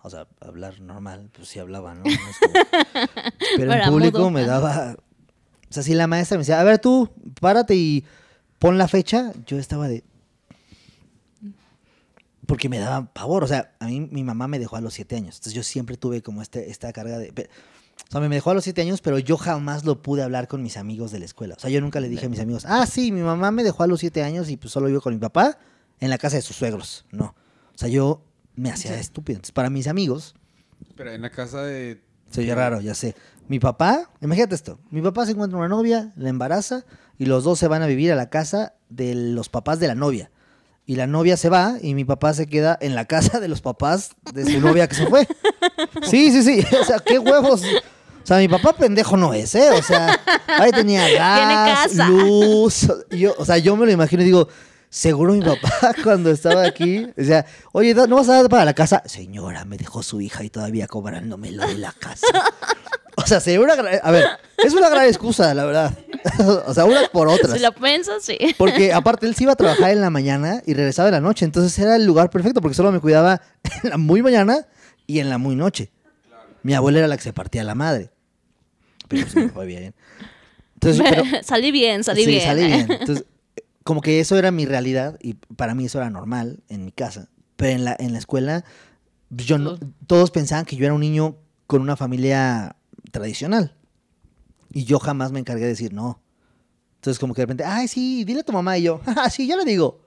[0.02, 2.04] O sea, hablar normal, pues sí hablaba, ¿no?
[2.04, 2.54] No es como-
[3.58, 4.30] Pero en público mudo.
[4.30, 4.96] me daba...
[5.68, 8.04] O sea, si la maestra me decía, a ver tú, párate y
[8.58, 10.04] pon la fecha, yo estaba de...
[12.46, 13.44] Porque me daba pavor.
[13.44, 15.36] O sea, a mí mi mamá me dejó a los siete años.
[15.36, 17.48] Entonces yo siempre tuve como este, esta carga de...
[18.08, 20.62] O sea, me dejó a los siete años, pero yo jamás lo pude hablar con
[20.62, 21.54] mis amigos de la escuela.
[21.56, 23.82] O sea, yo nunca le dije a mis amigos, ah, sí, mi mamá me dejó
[23.82, 25.58] a los siete años y pues solo vivo con mi papá
[25.98, 27.04] en la casa de sus suegros.
[27.10, 27.34] No.
[27.74, 28.22] O sea, yo
[28.54, 29.38] me hacía estúpido.
[29.38, 30.34] Entonces, para mis amigos,
[30.86, 32.02] Espera, en la casa de...
[32.30, 33.14] se oye raro, ya sé.
[33.48, 36.84] Mi papá, imagínate esto, mi papá se encuentra una novia, la embaraza
[37.16, 39.94] y los dos se van a vivir a la casa de los papás de la
[39.94, 40.30] novia.
[40.86, 43.60] Y la novia se va y mi papá se queda en la casa de los
[43.60, 45.26] papás de su novia que se fue.
[46.02, 46.64] Sí, sí, sí.
[46.80, 47.62] O sea, qué huevos.
[47.62, 49.70] O sea, mi papá pendejo no es, ¿eh?
[49.70, 52.08] O sea, ahí tenía gas, casa.
[52.08, 52.86] luz.
[53.10, 54.48] Yo, o sea, yo me lo imagino y digo,
[54.88, 58.74] seguro mi papá cuando estaba aquí, o sea, oye, ¿no vas a dar para la
[58.74, 59.02] casa?
[59.06, 62.26] Señora, me dejó su hija y todavía cobrándome lo de la casa.
[63.24, 63.98] O sea, sería una gran...
[64.02, 64.26] A ver,
[64.58, 65.98] es una gran excusa, la verdad.
[66.66, 67.52] o sea, unas por otras.
[67.52, 68.36] Si lo piensas, sí.
[68.58, 71.44] Porque aparte él se iba a trabajar en la mañana y regresaba en la noche.
[71.44, 73.40] Entonces era el lugar perfecto porque solo me cuidaba
[73.82, 74.66] en la muy mañana
[75.06, 75.90] y en la muy noche.
[76.62, 78.10] Mi abuela era la que se partía la madre.
[79.08, 79.94] Pero pues me fue bien.
[80.74, 82.42] Entonces, pero, salí bien, salí sí, bien.
[82.42, 82.66] salí ¿eh?
[82.66, 82.92] bien.
[83.00, 83.24] Entonces,
[83.82, 87.28] como que eso era mi realidad y para mí eso era normal en mi casa.
[87.56, 88.64] Pero en la, en la escuela,
[89.34, 92.76] pues, yo no, todos pensaban que yo era un niño con una familia
[93.10, 93.76] tradicional.
[94.70, 96.20] Y yo jamás me encargué de decir no.
[96.96, 98.76] Entonces, como que de repente, ay, sí, dile a tu mamá.
[98.78, 100.00] Y yo, ah, sí, ya le digo.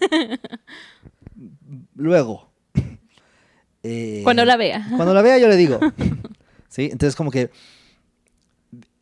[1.94, 2.50] Luego.
[3.82, 4.86] eh, Cuando la vea.
[4.96, 5.78] cuando la vea yo le digo.
[6.68, 7.52] Sí, entonces como que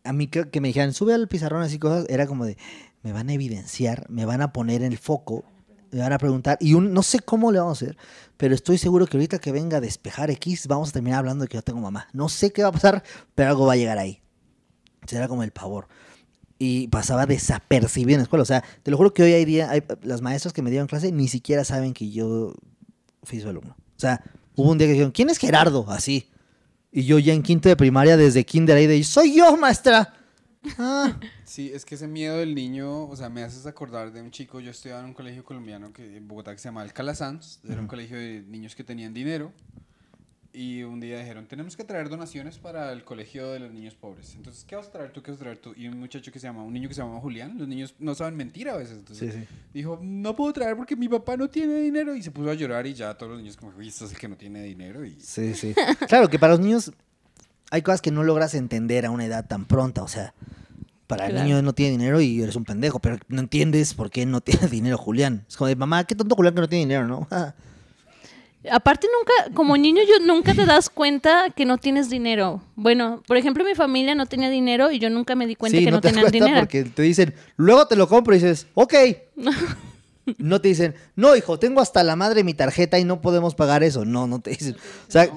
[0.04, 2.58] a mí que, que me dijeran, sube al pizarrón así cosas, era como de,
[3.02, 5.46] me van a evidenciar, me van a poner en el foco,
[5.92, 7.96] me van a preguntar, y no sé cómo le vamos a hacer,
[8.38, 11.48] pero estoy seguro que ahorita que venga a despejar X, vamos a terminar hablando de
[11.48, 12.08] que yo tengo mamá.
[12.12, 14.20] No sé qué va a pasar, pero algo va a llegar ahí.
[15.10, 15.88] Era como el pavor.
[16.58, 18.42] Y pasaba desapercibido en la escuela.
[18.42, 20.88] O sea, te lo juro que hoy hay día, hay, las maestras que me dieron
[20.88, 22.54] clase ni siquiera saben que yo
[23.22, 23.76] fui su alumno.
[23.96, 24.22] O sea,
[24.56, 25.84] hubo un día que dijeron, ¿quién es Gerardo?
[25.88, 26.30] Así.
[26.90, 30.14] Y yo ya en quinto de primaria, desde kinder ahí de, soy yo, maestra.
[30.78, 34.30] Ah, Sí, es que ese miedo del niño, o sea, me haces acordar de un
[34.30, 37.60] chico, yo estudiaba en un colegio colombiano que, en Bogotá que se llama El Calasanz,
[37.68, 39.52] era un colegio de niños que tenían dinero,
[40.54, 44.34] y un día dijeron, tenemos que traer donaciones para el colegio de los niños pobres.
[44.36, 45.22] Entonces, ¿qué vas a traer tú?
[45.22, 45.72] ¿Qué vas a traer tú?
[45.74, 48.14] Y un muchacho que se llama, un niño que se llama Julián, los niños no
[48.14, 49.46] saben mentir a veces, entonces Sí, sí.
[49.72, 52.86] dijo, no puedo traer porque mi papá no tiene dinero, y se puso a llorar
[52.86, 55.18] y ya todos los niños como, este es el que no tiene dinero, y...
[55.20, 55.74] sí, sí.
[56.06, 56.92] Claro que para los niños
[57.72, 60.02] hay cosas que no logras entender a una edad tan pronta.
[60.02, 60.34] O sea,
[61.06, 64.26] para el niño no tiene dinero y eres un pendejo, pero no entiendes por qué
[64.26, 65.46] no tiene dinero Julián.
[65.48, 67.26] Es como de, mamá, qué tonto Julián que no tiene dinero, ¿no?
[68.70, 72.62] Aparte nunca, como niño yo nunca te das cuenta que no tienes dinero.
[72.76, 75.84] Bueno, por ejemplo mi familia no tenía dinero y yo nunca me di cuenta sí,
[75.84, 76.60] que no, te das tenían cuenta dinero.
[76.60, 78.94] porque te dicen, luego te lo compro y dices, ok.
[80.38, 83.82] No te dicen, no, hijo, tengo hasta la madre mi tarjeta y no podemos pagar
[83.82, 84.04] eso.
[84.04, 84.76] No, no te dicen.
[85.08, 85.28] O sea,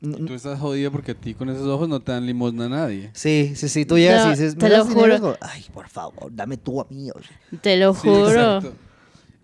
[0.00, 3.10] Tú estás jodido porque a ti con esos ojos no te dan limosna a nadie.
[3.14, 3.84] sí, sí, sí.
[3.84, 5.16] Tú llegas No, y dices, te ¿me lo juro.
[5.16, 7.10] hijo?" Ay, por favor, dame tú a mí.
[7.10, 7.26] oye".
[7.60, 8.60] Te lo Sí, juro.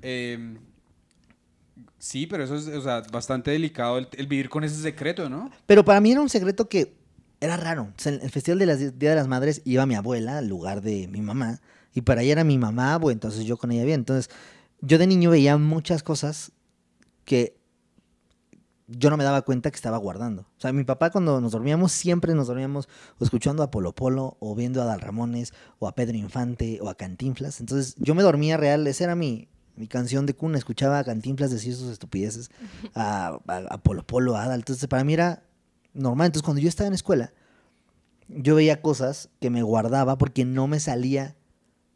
[0.02, 0.56] Eh,
[1.98, 5.50] sí, pero eso es o sea, bastante delicado el, el vivir con ese secreto, ¿no?
[5.66, 6.94] Pero para mí era un secreto que
[7.40, 7.84] era raro.
[7.84, 10.46] O sea, en el Festival de las Día de las Madres iba mi abuela al
[10.48, 11.60] lugar de mi mamá.
[11.94, 14.00] Y para ella era mi mamá, pues entonces yo con ella bien.
[14.00, 14.30] Entonces,
[14.80, 16.52] yo de niño veía muchas cosas
[17.24, 17.56] que
[18.86, 20.42] yo no me daba cuenta que estaba guardando.
[20.42, 22.88] O sea, mi papá cuando nos dormíamos, siempre nos dormíamos
[23.20, 26.94] escuchando a Polo Polo, o viendo a Dal Ramones, o a Pedro Infante, o a
[26.94, 27.60] Cantinflas.
[27.60, 30.58] Entonces, yo me dormía real, esa era mi, mi canción de cuna.
[30.58, 32.50] Escuchaba a Cantinflas decir sus estupideces,
[32.94, 34.60] a, a, a Polo Polo, a Adal.
[34.60, 35.44] Entonces, para mí era
[35.94, 36.26] normal.
[36.26, 37.32] Entonces, cuando yo estaba en escuela,
[38.28, 41.36] yo veía cosas que me guardaba porque no me salía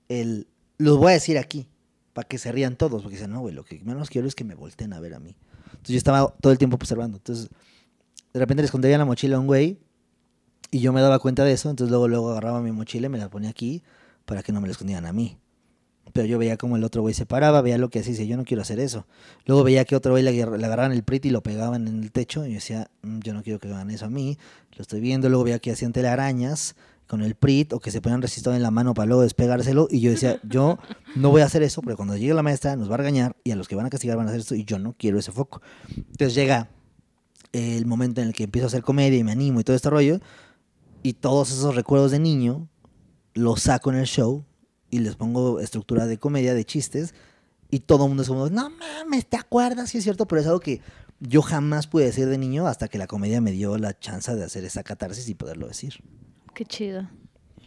[0.08, 0.48] el...
[0.78, 1.68] Los voy a decir aquí,
[2.12, 4.44] para que se rían todos, porque dicen, no, güey, lo que menos quiero es que
[4.44, 5.36] me volteen a ver a mí.
[5.78, 7.16] Entonces yo estaba todo el tiempo observando.
[7.16, 7.48] Entonces,
[8.32, 9.78] de repente le escondía la mochila a un güey
[10.70, 11.70] y yo me daba cuenta de eso.
[11.70, 13.82] Entonces luego, luego agarraba mi mochila y me la ponía aquí
[14.24, 15.38] para que no me la escondieran a mí.
[16.12, 18.30] Pero yo veía como el otro güey se paraba, veía lo que hacía y decía,
[18.30, 19.06] yo no quiero hacer eso.
[19.44, 22.12] Luego veía que otro güey le, le agarraban el prit y lo pegaban en el
[22.12, 24.38] techo y yo decía, "Mm, yo no quiero que hagan eso a mí.
[24.76, 25.28] Lo estoy viendo.
[25.28, 26.76] Luego veía que hacían telarañas
[27.08, 30.00] con el prit o que se ponían resistor en la mano para luego despegárselo y
[30.00, 30.78] yo decía, yo
[31.16, 33.50] no voy a hacer eso porque cuando llegue la maestra nos va a regañar y
[33.50, 35.32] a los que van a castigar van a hacer esto y yo no quiero ese
[35.32, 35.62] foco.
[35.96, 36.70] Entonces llega
[37.52, 39.88] el momento en el que empiezo a hacer comedia y me animo y todo este
[39.88, 40.20] rollo
[41.02, 42.68] y todos esos recuerdos de niño
[43.32, 44.44] los saco en el show
[44.90, 47.14] y les pongo estructura de comedia, de chistes
[47.70, 49.90] y todo el mundo es como, no mames, ¿te acuerdas?
[49.90, 50.82] Sí es cierto, pero es algo que
[51.20, 54.44] yo jamás pude decir de niño hasta que la comedia me dio la chance de
[54.44, 56.02] hacer esa catarsis y poderlo decir.
[56.58, 57.08] Qué chido.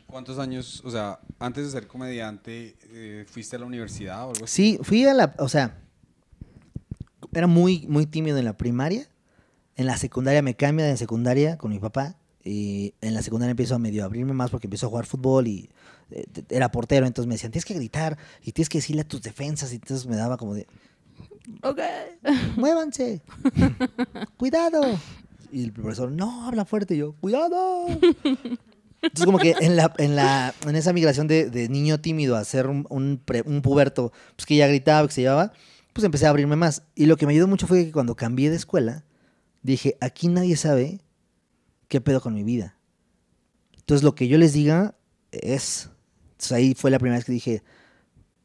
[0.05, 4.43] ¿Cuántos años, o sea, antes de ser comediante, eh, fuiste a la universidad o algo
[4.43, 4.73] así?
[4.73, 5.79] Sí, fui a la, o sea,
[7.31, 9.07] era muy, muy tímido en la primaria.
[9.77, 12.17] En la secundaria me cambia de secundaria con mi papá.
[12.43, 15.69] Y en la secundaria empiezo a medio abrirme más porque empiezo a jugar fútbol y
[16.09, 17.07] eh, era portero.
[17.07, 19.71] Entonces me decían, tienes que gritar y tienes que decirle a tus defensas.
[19.71, 20.67] Y entonces me daba como de,
[21.63, 21.79] Ok.
[22.57, 23.21] muévanse,
[24.35, 24.81] cuidado.
[25.49, 26.95] Y el profesor, no, habla fuerte.
[26.95, 27.85] Y yo, cuidado.
[29.01, 32.43] Entonces como que en, la, en, la, en esa migración de, de niño tímido a
[32.43, 35.53] ser un, un, puberto, pues que ya gritaba, que se llevaba,
[35.93, 36.83] pues empecé a abrirme más.
[36.95, 39.03] Y lo que me ayudó mucho fue que cuando cambié de escuela,
[39.63, 41.01] dije, aquí nadie sabe
[41.87, 42.77] qué pedo con mi vida.
[43.77, 44.95] Entonces lo que yo les diga
[45.31, 45.89] es...
[46.31, 47.63] Entonces ahí fue la primera vez que dije,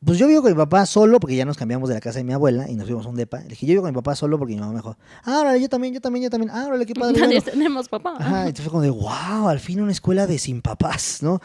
[0.07, 2.25] pues yo vivo con mi papá solo porque ya nos cambiamos de la casa de
[2.25, 3.41] mi abuela y nos fuimos a un depa.
[3.41, 5.61] Le dije, yo vivo con mi papá solo porque mi mamá me dijo, ah, órale,
[5.61, 6.53] yo también, yo también, yo también.
[6.55, 7.21] Ah, órale, qué padre.
[7.21, 7.51] Nadie bueno".
[7.51, 8.15] tenemos papá.
[8.21, 11.41] Ajá, entonces fue como de, wow, al fin una escuela de sin papás, ¿no?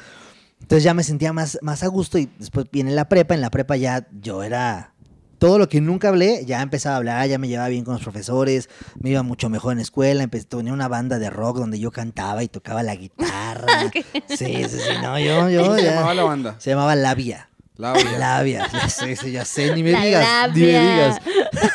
[0.62, 3.34] Entonces ya me sentía más, más a gusto y después viene la prepa.
[3.34, 4.94] En la prepa ya yo era...
[5.40, 8.04] Todo lo que nunca hablé, ya empezaba a hablar, ya me llevaba bien con los
[8.04, 8.70] profesores,
[9.00, 11.90] me iba mucho mejor en la escuela, empecé, tenía una banda de rock donde yo
[11.90, 13.92] cantaba y tocaba la guitarra.
[14.28, 15.96] sí, sí, sí, no, yo, yo ¿Cómo se ya...
[15.96, 16.56] llamaba la banda?
[16.60, 17.50] Se llamaba Labia.
[17.78, 18.12] Labia.
[18.20, 21.22] Labia, ya sé, sí, ya sé, ni me La digas, ni me digas.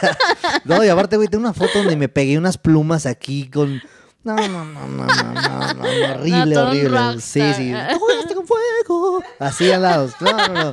[0.64, 3.82] no, y aparte, güey, tengo una foto donde me pegué unas plumas aquí con...
[4.24, 5.82] No, no, no, no, no, no, no,
[6.14, 7.20] horrible, horrible.
[7.20, 7.72] Sí, sí.
[7.96, 9.22] Jugaste con fuego.
[9.38, 10.11] Así al lado.
[10.20, 10.72] No, no, no.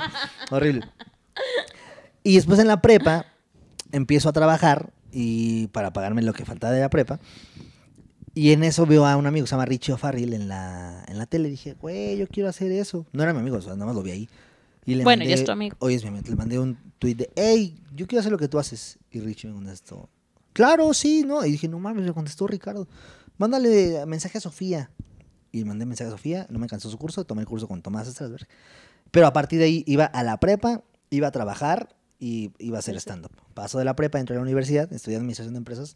[0.49, 0.87] Horrible.
[2.23, 3.27] Y después en la prepa
[3.91, 7.19] empiezo a trabajar y para pagarme lo que faltaba de la prepa.
[8.33, 11.19] Y en eso veo a un amigo que se llama Richie O'Farrill en la, en
[11.19, 11.49] la tele.
[11.49, 13.05] Dije, güey, yo quiero hacer eso.
[13.11, 14.29] No era mi amigo, o sea, nada más lo vi ahí.
[14.85, 15.75] Y le Bueno, mandé- ya es tu amigo.
[15.79, 16.25] Hoy es mi amigo.
[16.29, 18.97] Le mandé un tweet de, hey, yo quiero hacer lo que tú haces.
[19.11, 20.09] Y Richie me contestó,
[20.53, 21.45] claro, sí, ¿no?
[21.45, 22.87] Y dije, no mames, me contestó Ricardo.
[23.37, 24.91] Mándale mensaje a Sofía.
[25.51, 27.81] Y le mandé mensaje a Sofía, no me cansó su curso, tomé el curso con
[27.81, 28.47] Tomás Strasberg.
[29.11, 32.79] Pero a partir de ahí iba a la prepa, iba a trabajar y iba a
[32.79, 33.31] hacer stand-up.
[33.53, 35.95] Paso de la prepa, entré a la universidad, estudié administración de empresas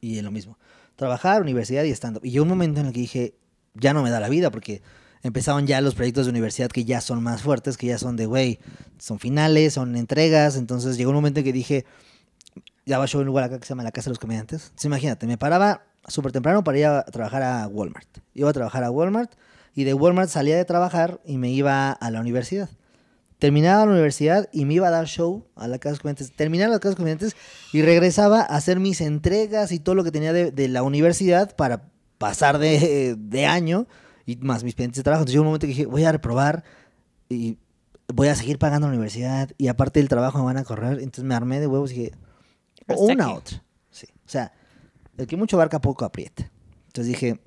[0.00, 0.58] y es lo mismo.
[0.96, 2.24] Trabajar, universidad y stand-up.
[2.24, 3.34] Y llegó un momento en el que dije,
[3.74, 4.82] ya no me da la vida porque
[5.24, 8.26] empezaban ya los proyectos de universidad que ya son más fuertes, que ya son de,
[8.26, 8.60] güey,
[8.98, 10.56] son finales, son entregas.
[10.56, 11.86] Entonces llegó un momento en que dije,
[12.84, 14.18] ya va a show en un lugar acá que se llama la Casa de los
[14.18, 14.64] Comediantes.
[14.64, 18.06] Entonces, imagínate, me paraba súper temprano para ir a trabajar a Walmart.
[18.34, 19.32] Iba a trabajar a Walmart
[19.74, 22.68] y de Walmart salía de trabajar y me iba a la universidad.
[23.38, 26.36] Terminaba la universidad y me iba a dar show a la Casa de los Comediantes.
[26.36, 27.36] Terminaba la Casa de los Comediantes
[27.72, 31.56] y regresaba a hacer mis entregas y todo lo que tenía de, de la universidad
[31.56, 33.86] para pasar de, de año
[34.26, 35.22] y más mis pendientes de trabajo.
[35.22, 36.64] Entonces llegó un momento que dije, voy a reprobar
[37.28, 37.58] y
[38.12, 40.98] voy a seguir pagando la universidad y aparte del trabajo me van a correr.
[40.98, 42.12] Entonces me armé de huevos y dije,
[42.88, 43.34] o una aquí.
[43.34, 43.62] otra.
[43.90, 44.06] Sí.
[44.10, 44.52] O sea,
[45.16, 46.50] el que mucho barca poco aprieta.
[46.86, 47.40] Entonces dije,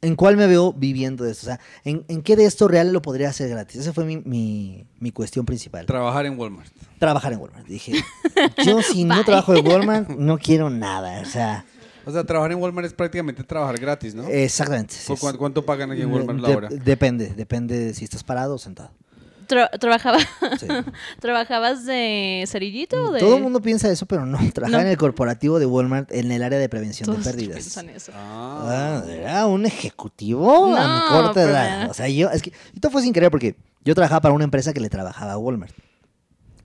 [0.00, 1.46] ¿En cuál me veo viviendo de esto?
[1.46, 3.80] O sea, ¿en, en qué de esto real lo podría hacer gratis?
[3.80, 5.86] Esa fue mi, mi, mi cuestión principal.
[5.86, 6.70] Trabajar en Walmart.
[7.00, 7.66] Trabajar en Walmart.
[7.66, 7.94] Dije,
[8.64, 11.20] yo si no trabajo en Walmart, no quiero nada.
[11.22, 11.64] O sea,
[12.08, 14.26] O sea, trabajar en Walmart es prácticamente trabajar gratis, ¿no?
[14.28, 14.94] exactamente.
[14.94, 16.68] sí, ¿Por es- cuánto, cuánto pagan aquí en Walmart la hora?
[16.70, 18.90] Depende, depende de si estás parado o sentado.
[19.46, 20.18] Tra- trabajaba,
[20.58, 20.66] Sí.
[21.20, 23.20] ¿Trabajabas de cerillito o de...?
[23.20, 24.38] Todo el mundo piensa eso, pero no.
[24.52, 24.86] Trabajaba No.
[24.86, 27.56] en el corporativo de Walmart en el área de prevención Todos de pérdidas.
[27.56, 28.12] piensan eso.
[28.14, 29.02] Ah.
[29.06, 31.90] Ah, era un ejecutivo a mi corta pero edad.
[31.90, 34.72] O sea, yo, es que, esto fue sin querer porque yo trabajaba para una empresa
[34.72, 35.74] que le trabajaba a Walmart.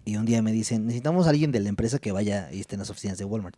[0.06, 2.76] Y un día me dicen, necesitamos a alguien de la empresa que vaya y esté
[2.76, 3.56] en las oficinas de Walmart.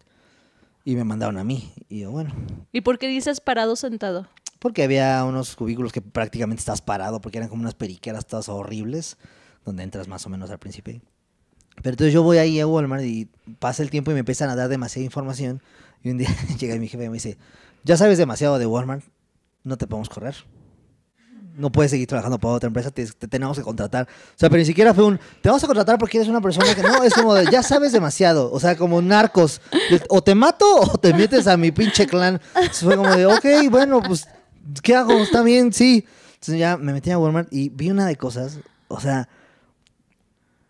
[0.85, 1.73] Y me mandaron a mí.
[1.89, 2.33] Y yo, bueno,
[2.71, 4.27] ¿Y por qué dices parado sentado?
[4.59, 9.17] porque había unos cubículos que prácticamente estás parado porque eran como unas periqueras todas horribles,
[9.63, 11.01] donde entras más o menos al principio.
[11.83, 14.55] Pero entonces yo voy ahí a Walmart y pasa el tiempo y me empiezan a
[14.55, 15.61] dar demasiada información.
[16.01, 17.37] Y un día llega mi jefe y me dice,
[17.83, 19.03] ya sabes demasiado de Walmart,
[19.63, 20.35] no te podemos correr.
[21.55, 24.07] No puedes seguir trabajando para otra empresa, te, te tenemos que contratar.
[24.07, 26.73] O sea, pero ni siquiera fue un, te vamos a contratar porque eres una persona
[26.75, 28.51] que no, es como de, ya sabes demasiado.
[28.51, 29.61] O sea, como narcos.
[30.09, 32.41] O te mato o te metes a mi pinche clan.
[32.71, 34.27] Fue como de, ok, bueno, pues,
[34.81, 35.13] ¿qué hago?
[35.13, 36.05] Está bien, sí.
[36.33, 38.59] Entonces ya me metí a Walmart y vi una de cosas.
[38.87, 39.29] O sea,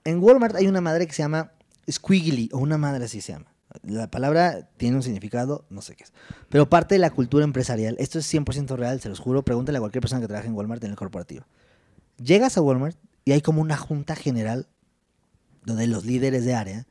[0.03, 1.51] en Walmart hay una madre que se llama
[1.89, 3.54] Squiggly, o una madre así se llama.
[3.83, 6.13] La palabra tiene un significado, no sé qué es.
[6.49, 9.81] Pero parte de la cultura empresarial, esto es 100% real, se los juro, pregúntale a
[9.81, 11.45] cualquier persona que trabaje en Walmart en el corporativo.
[12.17, 14.67] Llegas a Walmart y hay como una junta general
[15.63, 16.87] donde los líderes de área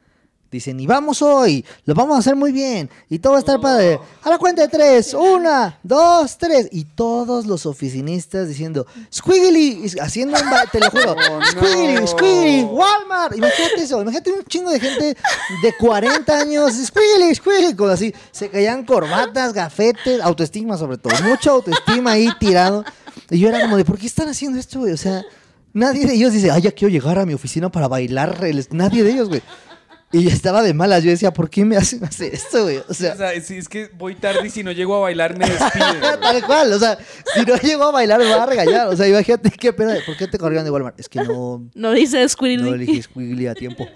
[0.54, 3.60] dicen, y vamos hoy, lo vamos a hacer muy bien, y todo va a estar
[3.60, 3.98] padre.
[4.22, 9.98] A la cuenta de tres, una, dos, tres, y todos los oficinistas diciendo, Squiggly, y
[10.00, 11.40] haciendo un ba- te lo juro, Oh.
[11.44, 15.16] Squiggly, Squiggly, Walmart, imagínate eso, imagínate un chingo de gente
[15.62, 21.50] de 40 años, Squiggly, Squiggly, con así, se caían corbatas, gafetes, autoestima sobre todo, mucha
[21.50, 22.84] autoestima ahí tirado,
[23.30, 24.92] y yo era como de, ¿por qué están haciendo esto, güey?
[24.92, 25.22] O sea,
[25.72, 28.38] nadie de ellos dice, ay, ya quiero llegar a mi oficina para bailar,
[28.70, 29.42] nadie de ellos, güey.
[30.14, 31.02] Y yo estaba de malas.
[31.02, 32.76] Yo decía, ¿por qué me hacen hacer esto, güey?
[32.78, 35.36] O O sea, sea, si es que voy tarde y si no llego a bailar
[35.36, 36.00] me despiden.
[36.20, 36.72] tal cual.
[36.72, 36.96] O sea,
[37.34, 38.86] si no llego a bailar, me va a regañar.
[38.86, 39.96] O sea, imagínate qué pena.
[40.06, 40.98] ¿Por qué te corrieron de Walmart?
[41.00, 42.62] Es que no, No dice Squirrely.
[42.70, 43.88] no elegí Squiggly a tiempo.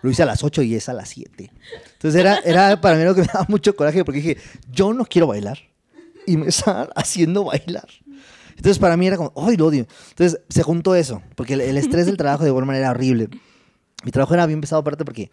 [0.00, 1.50] Lo hice a las 8 y es a las 7.
[1.92, 4.38] Entonces era, era para mí lo que me daba mucho coraje porque dije,
[4.72, 5.58] yo no quiero bailar.
[6.26, 7.88] Y me están haciendo bailar.
[8.56, 9.86] Entonces para mí era como, ¡ay, lo odio!
[10.10, 13.28] Entonces se juntó eso, porque el, el estrés del trabajo de Walmart era horrible.
[14.08, 15.30] Mi trabajo era bien pesado aparte porque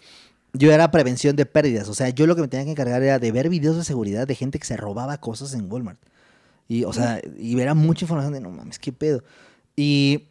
[0.52, 1.88] yo era prevención de pérdidas.
[1.88, 4.28] O sea, yo lo que me tenía que encargar era de ver videos de seguridad
[4.28, 5.98] de gente que se robaba cosas en Walmart.
[6.68, 9.24] Y, o sea, y era mucha información de, no mames, qué pedo.
[9.78, 10.26] Y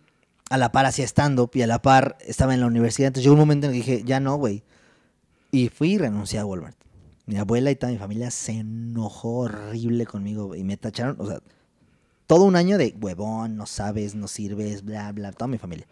[0.51, 3.07] a la par hacía stand-up y a la par estaba en la universidad.
[3.07, 4.63] Entonces llegó un momento en el que dije, ya no, güey.
[5.51, 6.77] Y fui y renuncié a Walmart.
[7.25, 11.41] Mi abuela y toda mi familia se enojó horrible conmigo y me tacharon, o sea,
[12.27, 15.87] todo un año de huevón, no sabes, no sirves, bla, bla, toda mi familia.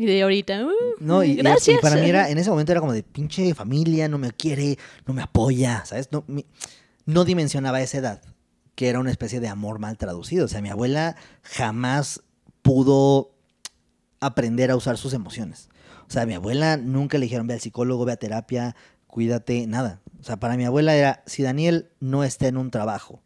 [0.00, 1.78] Y de ahorita, uh, No, y, y- y gracias.
[1.82, 5.12] para mí era, en ese momento era como de pinche familia, no me quiere, no
[5.12, 6.08] me apoya, ¿sabes?
[6.10, 6.46] No, mi-
[7.04, 8.22] no dimensionaba a esa edad,
[8.76, 10.46] que era una especie de amor mal traducido.
[10.46, 12.22] O sea, mi abuela jamás
[12.62, 13.34] pudo
[14.20, 15.68] aprender a usar sus emociones.
[16.08, 18.74] O sea, mi abuela nunca le dijeron, ve al psicólogo, ve a terapia,
[19.06, 20.00] cuídate, nada.
[20.20, 23.22] O sea, para mi abuela era, si Daniel no está en un trabajo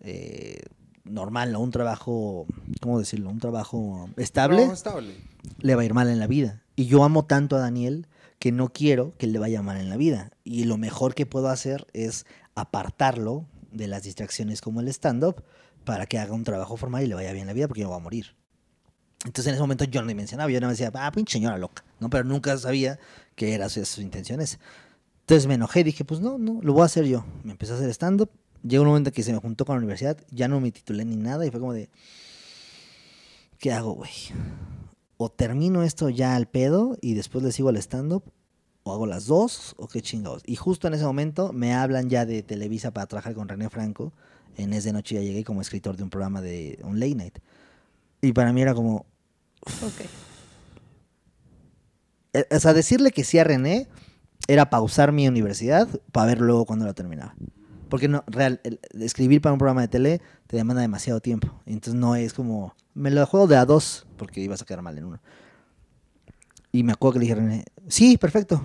[0.00, 0.60] eh,
[1.04, 1.60] normal, ¿no?
[1.60, 2.46] un trabajo,
[2.80, 3.30] ¿cómo decirlo?
[3.30, 5.14] Un trabajo estable Trabajo estable.
[5.60, 6.62] Le va a ir mal en la vida.
[6.76, 8.06] Y yo amo tanto a Daniel
[8.38, 10.30] que no quiero que le vaya mal en la vida.
[10.44, 15.44] Y lo mejor que puedo hacer es apartarlo de las distracciones como el stand-up
[15.84, 17.88] para que haga un trabajo formal y le vaya bien en la vida porque yo
[17.88, 18.34] voy a morir.
[19.24, 21.84] Entonces en ese momento yo no dimensionaba, yo no me decía, ah, pinche señora loca,
[22.00, 22.10] ¿no?
[22.10, 22.98] Pero nunca sabía
[23.36, 24.58] que eran sus, sus intenciones.
[25.20, 27.24] Entonces me enojé dije, pues no, no, lo voy a hacer yo.
[27.44, 28.30] Me empecé a hacer stand-up.
[28.64, 31.16] Llegó un momento que se me juntó con la universidad, ya no me titulé ni
[31.16, 31.90] nada y fue como de,
[33.58, 34.10] ¿qué hago, güey?
[35.24, 38.24] O termino esto ya al pedo y después le sigo al stand-up,
[38.82, 40.42] o hago las dos, o qué chingados.
[40.46, 44.12] Y justo en ese momento me hablan ya de Televisa para trabajar con René Franco.
[44.56, 47.38] En Es de Noche ya llegué como escritor de un programa de un late night.
[48.20, 49.06] Y para mí era como,
[49.64, 50.00] Ok.
[52.32, 53.86] eh, o sea, decirle que sí a René
[54.48, 57.36] era pausar mi universidad para ver luego cuando la terminaba.
[57.92, 61.60] Porque no, real, el- escribir para un programa de tele te demanda demasiado tiempo.
[61.66, 64.80] Y entonces no es como, me lo juego de a dos, porque ibas a quedar
[64.80, 65.20] mal en uno.
[66.72, 68.62] Y me acuerdo que le dije a René, sí, perfecto.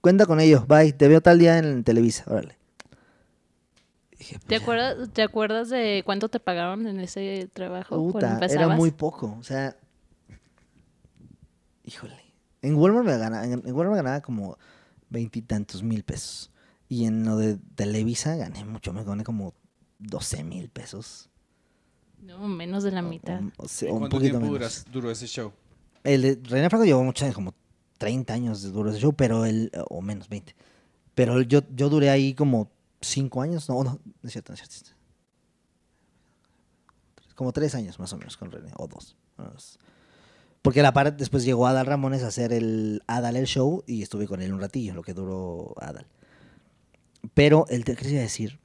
[0.00, 2.58] Cuenta con ello, bye, te veo tal día en Televisa, órale.
[4.18, 8.70] Dije, ¿Te pues acuerdas, ¿Te acuerdas de cuánto te pagaron en ese trabajo Puta, era
[8.70, 9.36] muy poco.
[9.38, 9.76] O sea,
[11.84, 12.16] híjole.
[12.60, 14.58] En Walmart me ganaba, en, Walmart ganaba como
[15.10, 16.50] veintitantos mil pesos.
[16.88, 19.54] Y en lo de Televisa gané mucho, me gané como
[19.98, 21.28] 12 mil pesos.
[22.22, 23.40] No, menos de la mitad.
[23.56, 24.84] O, o sea, ¿Y un ¿Cuánto poquito tiempo menos.
[24.90, 25.52] duró ese show?
[26.04, 27.54] El de René Franco llevó muchos años, como
[27.98, 30.54] 30 años de duro ese show, pero el, o menos 20.
[31.14, 32.70] Pero yo, yo duré ahí como
[33.00, 34.90] 5 años, no, no, no es cierto, no es cierto.
[37.34, 39.16] Como 3 años más o menos con René, o 2.
[40.62, 44.02] Porque a la par después llegó Adal Ramones a hacer el Adal el show y
[44.02, 46.06] estuve con él un ratillo, lo que duró Adal.
[47.34, 48.58] Pero el te quería decir,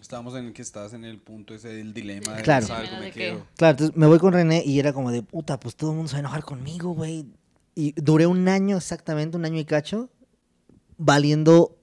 [0.00, 2.62] Estábamos en el que estabas en el punto ese del dilema de Claro.
[2.62, 3.20] no saber cómo ¿De me qué?
[3.20, 3.46] quedo.
[3.56, 6.08] Claro, entonces me voy con René y era como de, puta, pues todo el mundo
[6.08, 7.26] se va a enojar conmigo, güey.
[7.74, 10.08] Y duré un año exactamente, un año y cacho,
[10.96, 11.76] valiendo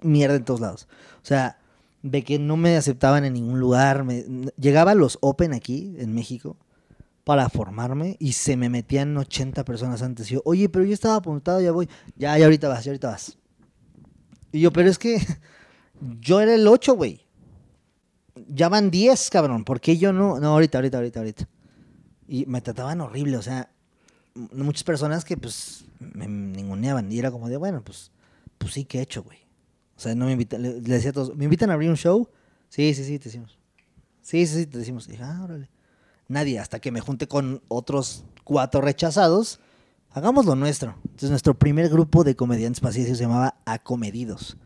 [0.00, 0.88] mierda en todos lados.
[1.22, 1.58] O sea,
[2.02, 4.04] de que no me aceptaban en ningún lugar.
[4.04, 4.24] me-
[4.58, 6.56] llegaba a los Open aquí, en México,
[7.24, 10.30] para formarme y se me metían 80 personas antes.
[10.30, 11.88] Y yo, oye, pero yo estaba apuntado, ya voy.
[12.16, 13.36] Ya, ya ahorita vas, ya ahorita vas.
[14.52, 15.18] Y yo, pero es que
[16.20, 17.26] yo era el 8, güey.
[18.48, 19.64] Ya van 10, cabrón.
[19.64, 20.38] ¿Por qué yo no?
[20.38, 21.48] No, ahorita, ahorita, ahorita, ahorita.
[22.28, 23.70] Y me trataban horrible, o sea,
[24.34, 27.10] muchas personas que pues me ninguneaban.
[27.10, 28.12] Y era como de, bueno, pues,
[28.58, 29.38] pues sí, ¿qué he hecho, güey?
[29.96, 31.96] O sea, no me invitan, le, le decía a todos, ¿me invitan a abrir un
[31.96, 32.28] show?
[32.68, 33.58] Sí, sí, sí, te decimos.
[34.22, 35.08] Sí, sí, sí, te decimos.
[35.08, 35.70] Y dije, ah, órale.
[36.28, 39.60] Nadie, hasta que me junte con otros cuatro rechazados,
[40.10, 40.94] hagamos lo nuestro.
[41.04, 44.56] Entonces, nuestro primer grupo de comediantes pasillos se llamaba Acomedidos.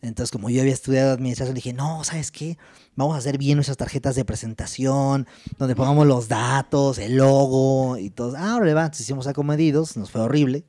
[0.00, 2.58] Entonces, como yo había estudiado administración, dije, no, ¿sabes qué?
[2.94, 5.26] Vamos a hacer bien nuestras tarjetas de presentación,
[5.58, 8.34] donde pongamos los datos, el logo y todo.
[8.36, 8.82] Ah, órale, va.
[8.82, 10.64] Entonces hicimos acomedidos, nos fue horrible.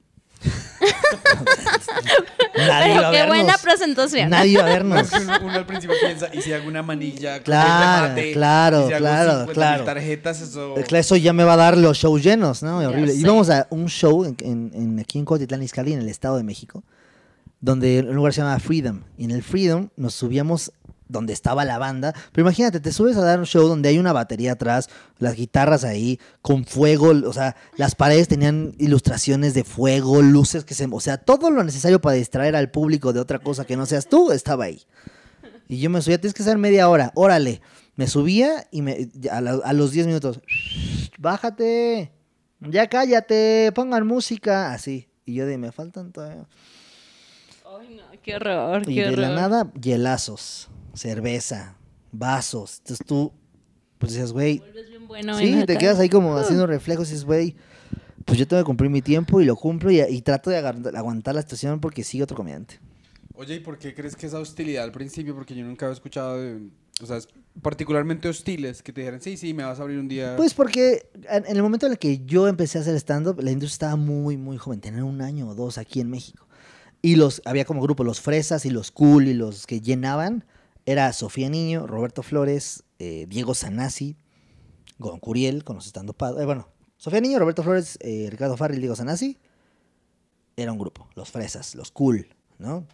[2.57, 3.61] Nadie iba Pero a qué buena vernos.
[3.61, 4.29] presentación.
[4.29, 5.11] Nadie iba a No, vernos.
[5.21, 8.87] uno, uno al principio piensa, y si hago una manilla, Claro, el remate, claro, y
[8.87, 9.83] si hago claro, 50.000 claro.
[9.83, 10.73] tarjetas, eso...
[10.75, 12.81] Claro, Eso ya me va a dar los shows llenos, ¿no?
[12.81, 13.13] Ya Horrible.
[13.13, 13.19] sé.
[13.19, 16.43] Íbamos a un show en, en- en- aquí en Cotitlán Izcalli, en el Estado de
[16.43, 16.83] México,
[17.59, 19.01] donde un lugar se llama Freedom.
[19.17, 20.71] Y en el Freedom nos subíamos
[21.07, 22.13] donde estaba la banda.
[22.31, 24.89] Pero imagínate, te subes a dar un show donde hay una batería atrás,
[25.19, 30.73] las guitarras ahí, con fuego, o sea, las paredes tenían ilustraciones de fuego, luces que
[30.73, 30.87] se...
[30.91, 34.07] O sea, todo lo necesario para distraer al público de otra cosa que no seas
[34.09, 34.81] tú estaba ahí.
[35.67, 37.61] Y yo me subía, tienes que hacer media hora, órale.
[37.95, 40.39] Me subía y me, a, la- a los 10 minutos,
[41.17, 42.11] bájate,
[42.59, 45.07] ya cállate, pongan música, así.
[45.25, 46.45] Y yo de, me faltan todavía.
[47.79, 49.19] Ay, no, qué horror, Y qué de horror.
[49.19, 51.77] la nada, hielazos, cerveza,
[52.11, 52.79] vasos.
[52.79, 53.31] Entonces tú,
[53.97, 57.25] pues decías, güey, Vuelves bien bueno sí, te quedas ahí como haciendo reflejos y dices,
[57.25, 57.55] güey,
[58.25, 61.35] pues yo tengo que cumplir mi tiempo y lo cumplo y, y trato de aguantar
[61.35, 62.79] la situación porque sigue otro comediante.
[63.37, 65.35] Oye, ¿y por qué crees que esa hostilidad al principio?
[65.35, 66.69] Porque yo nunca había escuchado, de,
[67.01, 67.19] o sea,
[67.61, 70.35] particularmente hostiles, que te dijeran, sí, sí, me vas a abrir un día.
[70.37, 73.51] Pues porque en en el momento en el que yo empecé a hacer stand-up, la
[73.51, 76.47] industria estaba muy, muy joven, tenía un año o dos aquí en México.
[77.01, 80.45] Y los había como grupo, los fresas y los cool y los que llenaban,
[80.85, 84.17] era Sofía Niño, Roberto Flores, eh, Diego Sanasi,
[84.99, 88.95] Gon Curiel, con los stand eh, bueno, Sofía Niño, Roberto Flores, eh, Ricardo Farrell, Diego
[88.95, 89.39] Sanasi,
[90.55, 92.27] era un grupo, los fresas, los cool,
[92.59, 92.85] ¿no?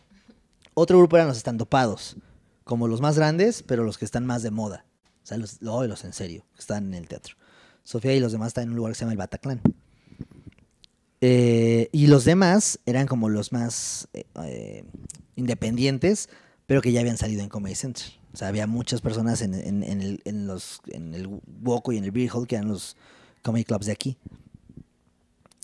[0.74, 2.18] Otro grupo eran los estandopados,
[2.64, 4.86] como los más grandes, pero los que están más de moda.
[5.24, 7.36] O sea, los, los en serio, que están en el teatro.
[7.84, 9.62] Sofía y los demás están en un lugar que se llama el Bataclan.
[11.20, 14.08] Eh, y los demás eran como los más
[15.36, 16.30] independientes,
[16.72, 18.10] pero que ya habían salido en Comedy Central.
[18.34, 21.28] O sea, había muchas personas en, en- en el, en los, en el
[21.62, 22.96] Woco y en el Beer Hall, que eran los
[23.42, 24.18] comedy clubs de aquí.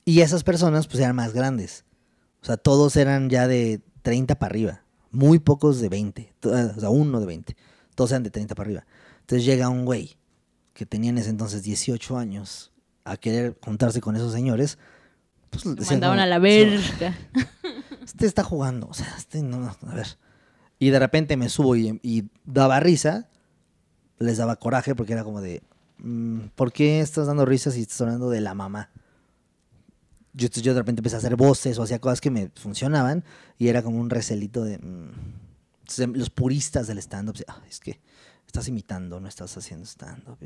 [0.03, 1.85] Y esas personas, pues, eran más grandes.
[2.41, 4.81] O sea, todos eran ya de 30 para arriba.
[5.11, 6.33] Muy pocos de 20.
[6.41, 7.55] To- eh, O sea, uno de 20.
[7.95, 8.85] Todos eran de 30 para arriba.
[9.21, 10.17] Entonces llega un güey
[10.73, 12.73] que tenía en ese entonces 18 años
[13.05, 14.77] a querer juntarse con esos señores.
[15.51, 16.41] Pues, Lo mandaban como, a la "Sí,
[16.99, 17.17] verga.
[18.03, 20.17] este está jugando, o sea, este no, no, a ver.
[20.79, 23.29] Y de repente me subo y, daba risa,
[24.19, 25.63] les daba coraje porque era como de,
[25.99, 28.89] mm, ¿por qué estás dando risas si estás hablando de la mamá?
[30.33, 33.23] Yo, yo de repente empecé a hacer voces o hacía cosas que me funcionaban
[33.57, 34.77] y era como un recelito de...
[34.77, 35.11] mm.
[36.15, 38.01] Los puristas del stand-up, "Ah, es que
[38.45, 40.37] estás imitando, no estás haciendo stand-up.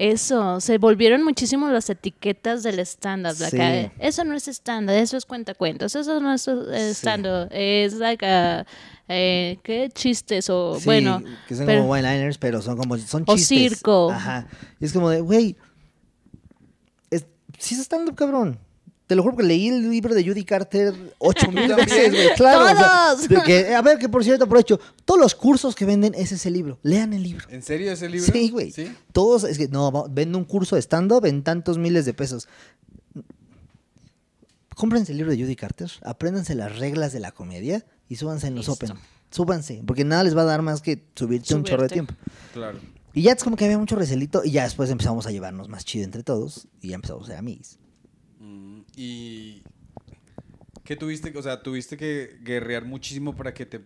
[0.00, 3.34] Eso, se volvieron muchísimo las etiquetas del stand-up.
[3.40, 3.60] like, Sí.
[3.60, 6.46] eh, eso no es stand-up, eso es cuentacuentos, eso no es
[6.96, 8.64] stand-up, es like, a,
[9.08, 10.48] eh, ¿qué chistes?
[10.50, 13.58] O Sí, bueno, que son pero- como one-liners, pero son como son O chistes.
[13.72, 14.12] circo.
[14.12, 14.46] Ajá.
[14.78, 15.56] Y es como de, güey,
[17.10, 17.26] es,
[17.58, 18.56] sí es stand-up, cabrón.
[19.08, 22.28] Te lo juro que leí el libro de Judy Carter ocho mil veces, güey.
[22.36, 22.64] Claro.
[22.64, 23.28] o sea, ¡Todos!
[23.28, 24.78] de que, a ver, que por cierto, aprovecho.
[25.06, 26.78] Todos los cursos que venden es ese libro.
[26.82, 27.46] Lean el libro.
[27.48, 28.30] ¿En serio ese libro?
[28.30, 28.70] Sí, güey.
[28.70, 28.94] ¿Sí?
[29.12, 32.48] Todos, es que, no, vende un curso de stand-up en tantos miles de pesos.
[34.76, 38.56] Cómprense el libro de Judy Carter, apréndanse las reglas de la comedia y súbanse en
[38.56, 38.84] los Listo.
[38.84, 38.98] Open.
[39.30, 42.14] Súbanse, porque nada les va a dar más que subirte un chorro de tiempo.
[42.52, 42.78] Claro.
[43.14, 45.86] Y ya es como que había mucho recelito y ya después empezamos a llevarnos más
[45.86, 47.78] chido entre todos y ya empezamos a ser amigos.
[49.00, 49.62] Y
[50.82, 51.32] ¿qué tuviste?
[51.38, 53.80] O sea, tuviste que guerrear muchísimo para que te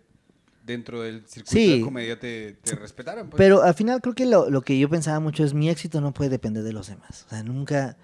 [0.65, 1.79] dentro del circuito Sí.
[1.79, 3.29] de comedia te, te respetaran.
[3.29, 3.37] pues.
[3.37, 6.15] Pero al final creo que lo, lo que yo pensaba mucho es mi éxito no
[6.15, 7.25] puede depender de los demás.
[7.27, 7.97] O sea, nunca,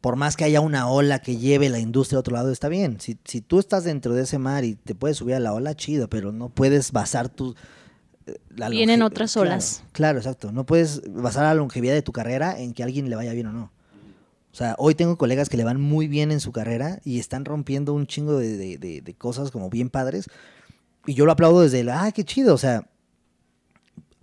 [0.00, 3.00] por más que haya una ola que lleve la industria a otro lado, está bien.
[3.00, 5.74] Si, si tú estás dentro de ese mar y te puedes subir a la ola,
[5.74, 7.56] chido, pero no puedes basar tu...
[8.26, 9.82] eh, la Vienen otras claro, olas.
[9.92, 10.52] Claro, exacto.
[10.52, 13.48] No puedes basar la longevidad de tu carrera en que a alguien le vaya bien
[13.48, 13.72] o no.
[14.52, 17.44] O sea, hoy tengo colegas que le van muy bien en su carrera y están
[17.46, 20.26] rompiendo un chingo de, de- de- de cosas como bien padres.
[21.06, 22.54] Y yo lo aplaudo desde el, ah, qué chido.
[22.54, 22.86] O sea,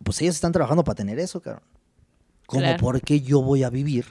[0.03, 1.63] pues ellos están trabajando para tener eso, cabrón.
[2.45, 2.79] ¿Cómo Claro.
[2.79, 4.05] por qué yo voy a vivir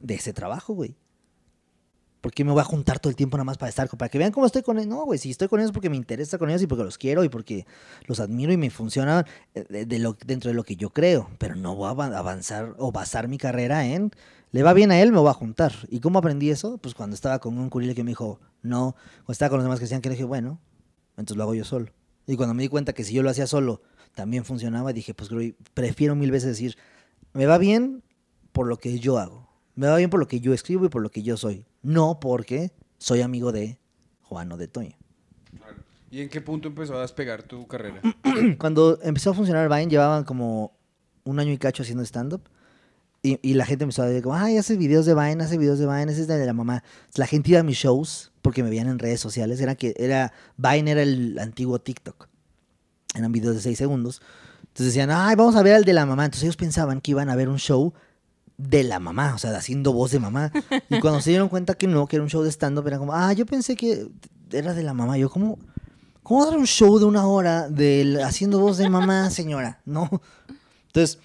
[0.00, 0.96] de ese trabajo, güey?
[2.20, 4.18] ¿Por qué me voy a juntar todo el tiempo nada más para estar, para que
[4.18, 4.88] vean cómo estoy con ellos?
[4.88, 7.22] No, güey, si estoy con ellos porque me interesa con ellos y porque los quiero
[7.22, 7.64] y porque
[8.06, 9.24] los admiro y me funcionan
[9.54, 11.30] eh, de, de lo, dentro de lo que yo creo.
[11.38, 14.10] Pero no voy a avan- avanzar o basar mi carrera en,
[14.50, 15.72] le va bien a él, me voy a juntar.
[15.88, 16.78] ¿Y cómo aprendí eso?
[16.78, 19.78] Pues cuando estaba con un curile que me dijo, no, cuando estaba con los demás
[19.78, 20.60] que decían que le dije, bueno,
[21.16, 21.92] entonces lo hago yo solo.
[22.26, 23.82] Y cuando me di cuenta que si yo lo hacía solo,
[24.14, 25.30] también funcionaba, dije, pues
[25.74, 26.76] prefiero mil veces decir,
[27.32, 28.02] me va bien
[28.52, 29.48] por lo que yo hago.
[29.74, 31.66] Me va bien por lo que yo escribo y por lo que yo soy.
[31.82, 33.78] No porque soy amigo de
[34.22, 34.96] Juan o de Toño.
[36.10, 38.00] ¿Y en qué punto empezó a despegar tu carrera?
[38.58, 40.76] Cuando empezó a funcionar Vine, llevaban como
[41.24, 42.48] un año y cacho haciendo stand-up.
[43.28, 45.78] Y, y la gente empezó a decir, como, ay, hace videos de Vine, hace videos
[45.78, 46.82] de Vine, ese es de la mamá.
[47.16, 49.60] La gente iba a mis shows porque me veían en redes sociales.
[49.60, 52.28] Era que era Vine era el antiguo TikTok.
[53.14, 54.22] Eran videos de 6 segundos.
[54.62, 56.24] Entonces decían, ay, vamos a ver al de la mamá.
[56.24, 57.92] Entonces ellos pensaban que iban a ver un show
[58.58, 60.52] de la mamá, o sea, haciendo voz de mamá.
[60.90, 63.14] Y cuando se dieron cuenta que no, que era un show de stand-up, era como,
[63.14, 64.08] ah, yo pensé que
[64.52, 65.16] era de la mamá.
[65.16, 65.58] Yo, ¿cómo,
[66.22, 69.80] cómo dar un show de una hora del, haciendo voz de mamá, señora?
[69.84, 70.08] No.
[70.88, 71.18] Entonces,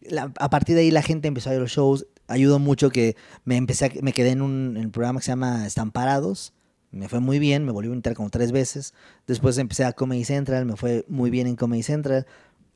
[0.00, 2.06] la- a partir de ahí la gente empezó a ir a los shows.
[2.26, 5.32] Ayudó mucho que me empecé a- me quedé en un, en un programa que se
[5.32, 6.52] llama Están Parados.
[6.90, 8.94] Me fue muy bien, me volví a invitar como tres veces.
[9.26, 12.26] Después empecé a Comedy Central, me fue muy bien en Comedy Central.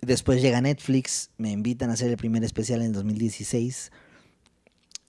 [0.01, 3.91] Después llega Netflix, me invitan a hacer el primer especial en el 2016.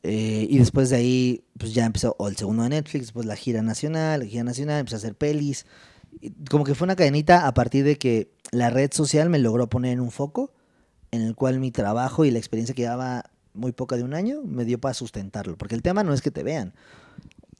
[0.03, 3.35] Eh, y después de ahí, pues ya empezó o el segundo de Netflix, después la
[3.37, 5.65] gira nacional, la gira nacional, empecé a hacer pelis.
[6.49, 9.93] Como que fue una cadenita a partir de que la red social me logró poner
[9.93, 10.53] en un foco
[11.13, 14.41] en el cual mi trabajo y la experiencia que llevaba muy poca de un año
[14.43, 15.57] me dio para sustentarlo.
[15.57, 16.73] Porque el tema no es que te vean.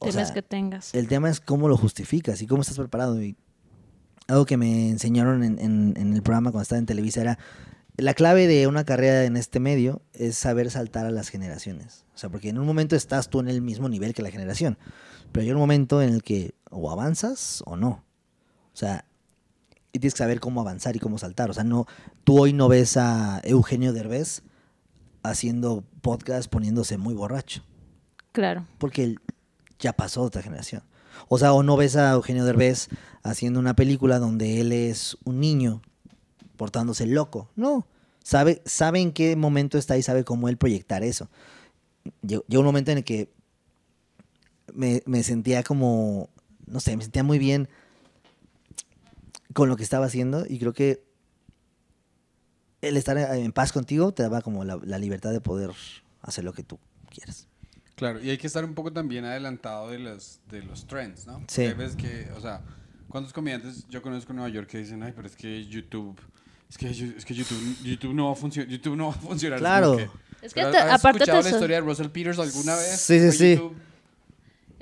[0.00, 0.92] O Temas sea, que tengas.
[0.94, 3.22] el tema es cómo lo justificas y cómo estás preparado.
[3.22, 3.36] Y
[4.26, 7.38] algo que me enseñaron en, en- en el programa cuando estaba en Televisa era
[7.96, 12.04] la clave de una carrera en este medio es saber saltar a las generaciones.
[12.12, 14.78] O sea, porque en un momento estás tú en el mismo nivel que la generación,
[15.30, 17.88] pero hay un momento en el que o avanzas o no.
[18.72, 19.04] O sea,
[19.94, 21.48] y tienes que saber cómo avanzar y cómo saltar.
[21.50, 21.86] O sea, no,
[22.24, 24.42] tú hoy no ves a Eugenio Derbez
[25.22, 27.62] haciendo podcast poniéndose muy borracho
[28.32, 28.66] Claro.
[28.78, 29.20] porque él
[29.78, 30.82] ya pasó otra generación.
[31.28, 32.88] O sea, o no ves a Eugenio Derbez
[33.22, 35.80] haciendo una película donde él es un niño
[36.56, 37.48] portándose loco.
[37.54, 37.86] No,
[38.22, 41.28] sabe, sabe en qué momento está y sabe cómo él proyectar eso.
[42.26, 43.30] Llegó, llegó un momento en el que
[44.74, 46.28] me, me sentía como,
[46.66, 47.68] no sé, me sentía muy bien
[49.54, 51.02] con lo que estaba haciendo y creo que
[52.82, 55.70] el estar en paz contigo te daba como la, la libertad de poder
[56.20, 56.78] hacer lo que tú
[57.10, 57.48] quieras.
[57.94, 61.42] Claro, y hay que estar un poco también adelantado de los, de los trends, ¿no?
[61.48, 61.62] Sí.
[61.62, 62.60] Hay veces que, o sea,
[63.08, 66.18] ¿cuántos comediantes yo conozco en Nueva York que dicen, ay, pero es que YouTube,
[66.68, 69.58] es que, es que YouTube, YouTube no va a funcionar, YouTube no va a funcionar?
[69.60, 69.96] Claro.
[70.42, 73.00] Es que ¿Pero te- ¿Has aparte escuchado la historia de Russell Peters alguna vez?
[73.00, 73.54] Sí, sí, sí.
[73.54, 73.76] YouTube.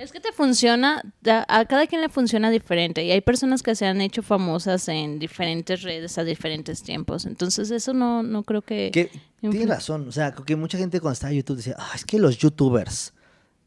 [0.03, 1.01] Es que te funciona,
[1.49, 5.19] a cada quien le funciona diferente y hay personas que se han hecho famosas en
[5.21, 7.25] diferentes redes a diferentes tiempos.
[7.25, 8.91] Entonces eso no, no creo que...
[8.93, 12.05] Que tienes razón, o sea, que mucha gente cuando estaba en YouTube decía, ah, es
[12.05, 13.13] que los youtubers.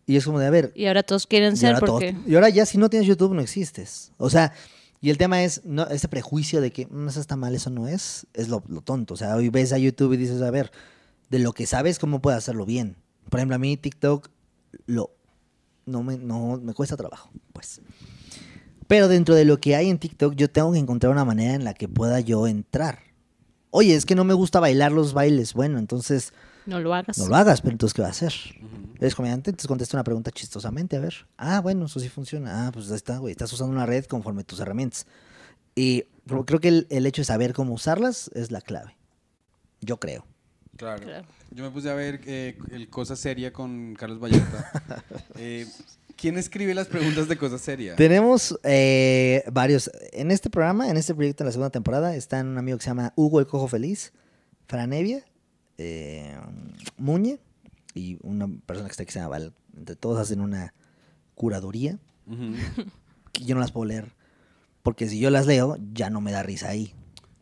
[0.06, 2.16] Y es como de, a ver, Y ahora todos quieren ser todos- porque...
[2.28, 4.12] y ahora ya si no tienes YouTube no existes.
[4.18, 4.52] O sea,
[5.02, 7.88] y el tema es, no, ese prejuicio de que "Mm, eso está mal, eso no
[7.88, 9.14] es, es lo, lo tonto.
[9.14, 10.72] O sea, hoy ves a YouTube y dices, a ver,
[11.30, 12.98] de lo que sabes, ¿cómo puedo hacerlo bien?
[13.30, 14.30] Por ejemplo, a mí TikTok
[14.86, 15.12] lo,
[15.86, 17.82] no, me, no me cuesta trabajo, pues.
[18.88, 21.64] Pero dentro de lo que hay en TikTok, yo tengo que encontrar una manera en
[21.64, 23.00] la que pueda yo entrar.
[23.72, 25.54] Oye, es que no me gusta bailar los bailes.
[25.54, 26.34] Bueno, entonces
[26.66, 27.18] No lo hagas.
[27.18, 28.34] no lo hagas, pero entonces, ¿qué va a hacer?
[29.00, 29.50] ¿Eres comediante?
[29.50, 31.28] Entonces contesta una pregunta chistosamente, a ver.
[31.38, 32.68] Ah, bueno, eso sí funciona.
[32.68, 33.32] Ah, pues ahí está, güey.
[33.32, 35.08] Estás usando una red conforme tus herramientas.
[35.76, 38.96] Y creo creo que el, el hecho de saber cómo usarlas es la clave.
[39.82, 40.26] Yo creo.
[40.78, 41.04] Claro.
[41.04, 41.28] Claro.
[41.52, 44.72] Yo me puse a ver eh, el Cosa Seria con Carlos Vallarta.
[45.38, 45.66] Eh,
[46.16, 47.96] ¿Quién escribe las preguntas de Cosa Seria?
[47.96, 49.92] Tenemos eh, varios.
[50.14, 52.90] En este programa, en este proyecto, en la segunda temporada, está un amigo que se
[52.90, 54.14] llama Hugo el Cojo Feliz.
[54.68, 55.24] Franevia,
[55.78, 56.38] eh,
[56.98, 57.40] Muñe
[57.94, 59.54] y una persona que está aquí que se llama Val.
[59.76, 60.74] Entre todos hacen una
[61.36, 62.00] curaduría
[63.34, 64.14] que yo no las puedo leer.
[64.84, 66.94] Porque si yo las leo, ya no me da risa ahí.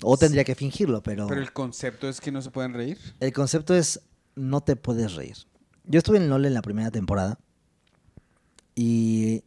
[0.03, 2.97] O tendría que fingirlo, pero, Pero el concepto es que no se pueden reír.
[3.19, 4.01] el concepto es
[4.35, 5.35] no te puedes reír.
[5.85, 7.39] Yo estuve en LOL en la primera temporada
[8.75, 9.43] y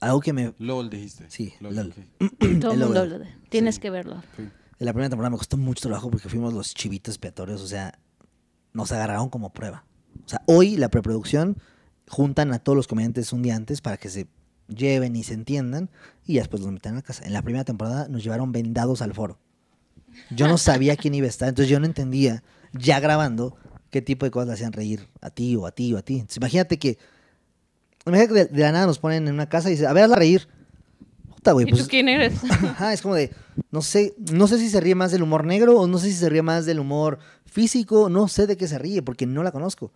[0.00, 0.54] algo que me...
[0.58, 1.24] LOL dijiste.
[1.28, 1.74] Sí, LOL.
[1.76, 1.94] LOL.
[2.60, 3.80] Todo El mundo de- Tienes Sí.
[3.80, 4.22] que verlo.
[4.36, 4.42] Sí.
[4.42, 7.98] En la primera temporada me costó mucho trabajo porque fuimos los chivitos expiatorios, o sea,
[8.72, 9.84] nos agarraron como prueba.
[10.24, 11.56] O sea, hoy la preproducción
[12.08, 14.28] juntan a todos los comediantes un día antes para que se
[14.68, 15.90] lleven y se entiendan
[16.26, 17.24] y después los meten a la casa.
[17.26, 19.38] En la primera temporada nos llevaron vendados al foro.
[20.30, 22.42] Yo no sabía quién iba a estar, entonces yo no entendía,
[22.72, 23.56] ya grabando,
[23.90, 26.14] qué tipo de cosas le hacían reír a ti o a ti o a ti.
[26.14, 26.98] Entonces, imagínate que,
[28.06, 30.04] imagínate que de, de la nada nos ponen en una casa y dicen, a ver,
[30.04, 30.48] hazla reír.
[31.34, 32.34] Puta, güey, ¿Y pues tú quién eres?
[32.50, 33.30] Ajá, es como de,
[33.70, 36.14] no sé, no sé si se ríe más del humor negro o no sé si
[36.14, 39.52] se ríe más del humor físico, no sé de qué se ríe porque no la
[39.52, 39.92] conozco.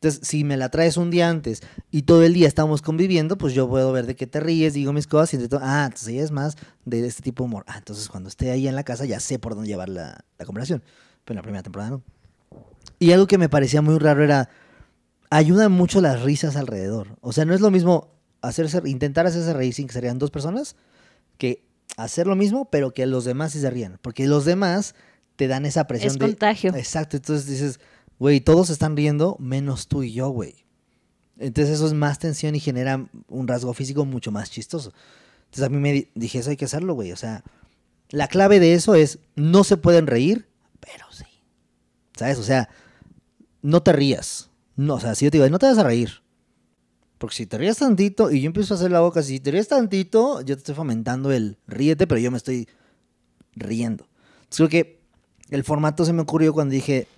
[0.00, 3.52] Entonces, si me la traes un día antes y todo el día estamos conviviendo, pues
[3.52, 6.08] yo puedo ver de qué te ríes, digo mis cosas y entre todo, ah, entonces
[6.08, 7.64] ella es más de este tipo de humor.
[7.66, 10.46] Ah, entonces cuando esté ahí en la casa ya sé por dónde llevar la, la
[10.46, 10.82] conversación.
[11.26, 12.02] Pero en la primera temporada no.
[12.98, 14.48] Y algo que me parecía muy raro era,
[15.28, 17.18] ayudan mucho las risas alrededor.
[17.20, 18.08] O sea, no es lo mismo
[18.40, 20.76] hacerse, intentar hacerse reír sin que se rían dos personas
[21.36, 21.62] que
[21.98, 23.98] hacer lo mismo, pero que los demás sí se rían.
[24.00, 24.94] Porque los demás
[25.36, 26.26] te dan esa presión Es de...
[26.26, 26.74] contagio.
[26.74, 27.80] Exacto, entonces dices,
[28.20, 30.54] güey, todos están riendo menos tú y yo, güey.
[31.38, 34.92] Entonces eso es más tensión y genera un rasgo físico mucho más chistoso.
[35.46, 37.12] Entonces a mí me di- dije, eso hay que hacerlo, güey.
[37.12, 37.42] O sea,
[38.10, 40.46] la clave de eso es, no se pueden reír,
[40.80, 41.24] pero sí.
[42.14, 42.38] ¿Sabes?
[42.38, 42.68] O sea,
[43.62, 44.50] no te rías.
[44.76, 46.22] No, o sea, si yo te digo, no te vas a reír.
[47.18, 49.68] Porque si te ríes tantito y yo empiezo a hacer la boca, si te ríes
[49.68, 52.68] tantito, yo te estoy fomentando el ríete, pero yo me estoy
[53.56, 54.06] riendo.
[54.44, 55.00] Entonces creo que
[55.50, 57.08] el formato se me ocurrió cuando dije,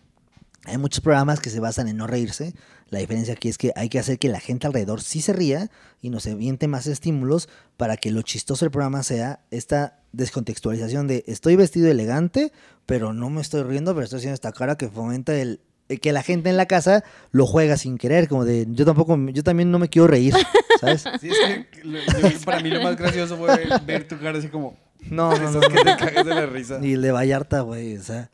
[0.65, 2.55] hay muchos programas que se basan en no reírse.
[2.89, 5.71] La diferencia aquí es que hay que hacer que la gente alrededor sí se ría
[6.03, 11.25] y nos aviente más estímulos para que lo chistoso del programa sea esta descontextualización de
[11.27, 12.53] estoy vestido elegante,
[12.87, 16.13] pero no me estoy riendo, pero estoy haciendo esta cara que fomenta el eh, que
[16.13, 17.03] la gente en la casa
[17.33, 20.35] lo juega sin querer, como de yo tampoco, yo también no me quiero reír,
[20.81, 21.05] ¿sabes?
[21.21, 24.39] Sí, es que lo- yo- para mí lo más gracioso fue ver, ver tu cara
[24.39, 24.77] así como...
[25.11, 25.61] No, no, no.
[25.61, 26.79] esas que te cagas de la risa.
[26.81, 28.31] Y el de Vallarta, güey, o sea,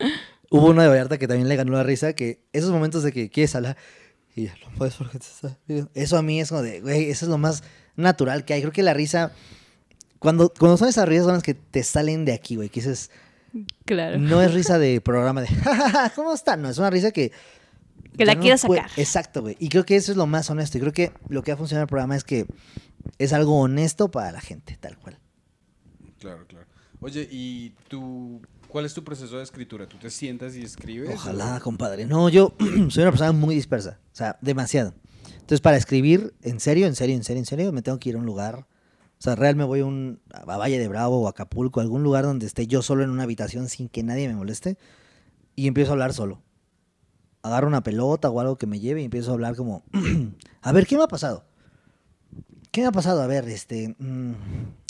[0.51, 3.31] hubo uno de Vallarta que también le ganó la risa, que esos momentos de que
[3.31, 3.77] quieres hablar
[4.35, 5.91] y ya no puedes porque te está viendo.
[5.95, 7.63] Eso a mí es como de, güey, eso es lo más
[7.97, 8.61] natural que hay.
[8.61, 9.33] Creo que la risa,
[10.19, 13.11] cuando, cuando son esas risas son las que te salen de aquí, güey, que dices,
[13.85, 14.19] Claro.
[14.19, 16.57] no es risa de programa de, "Ja, ja, ja, ¿cómo está?
[16.57, 17.33] No, es una risa que...
[18.17, 18.91] Que la no quieras sacar.
[18.97, 19.57] Exacto, güey.
[19.61, 20.77] Y creo que eso es lo más honesto.
[20.77, 22.47] Y creo que lo que ha funcionado el programa es que
[23.19, 25.19] es algo honesto para la gente, tal cual.
[26.19, 26.67] Claro, claro.
[27.01, 29.89] Oye, ¿y tú, cuál es tu proceso de escritura?
[29.89, 31.11] ¿Tú te sientas y escribes?
[31.11, 32.07] Ojalá, compadre.
[32.07, 32.55] No, yo
[32.91, 34.95] soy una persona muy dispersa, o sea, demasiado.
[35.33, 38.17] Entonces, para escribir, en serio, en serio, en serio, en serio, me tengo que ir
[38.17, 38.67] a un lugar.
[39.19, 42.25] O sea, real me voy a, un, a Valle de Bravo o Acapulco, algún lugar
[42.25, 44.77] donde esté yo solo en una habitación sin que nadie me moleste
[45.57, 46.43] y empiezo a hablar solo.
[47.43, 49.83] Agarro una pelota o algo que me lleve y empiezo a hablar como,
[50.63, 51.45] a ver, ¿qué me ha pasado?
[52.71, 53.23] ¿Qué me ha pasado?
[53.23, 54.33] A ver, este, mm,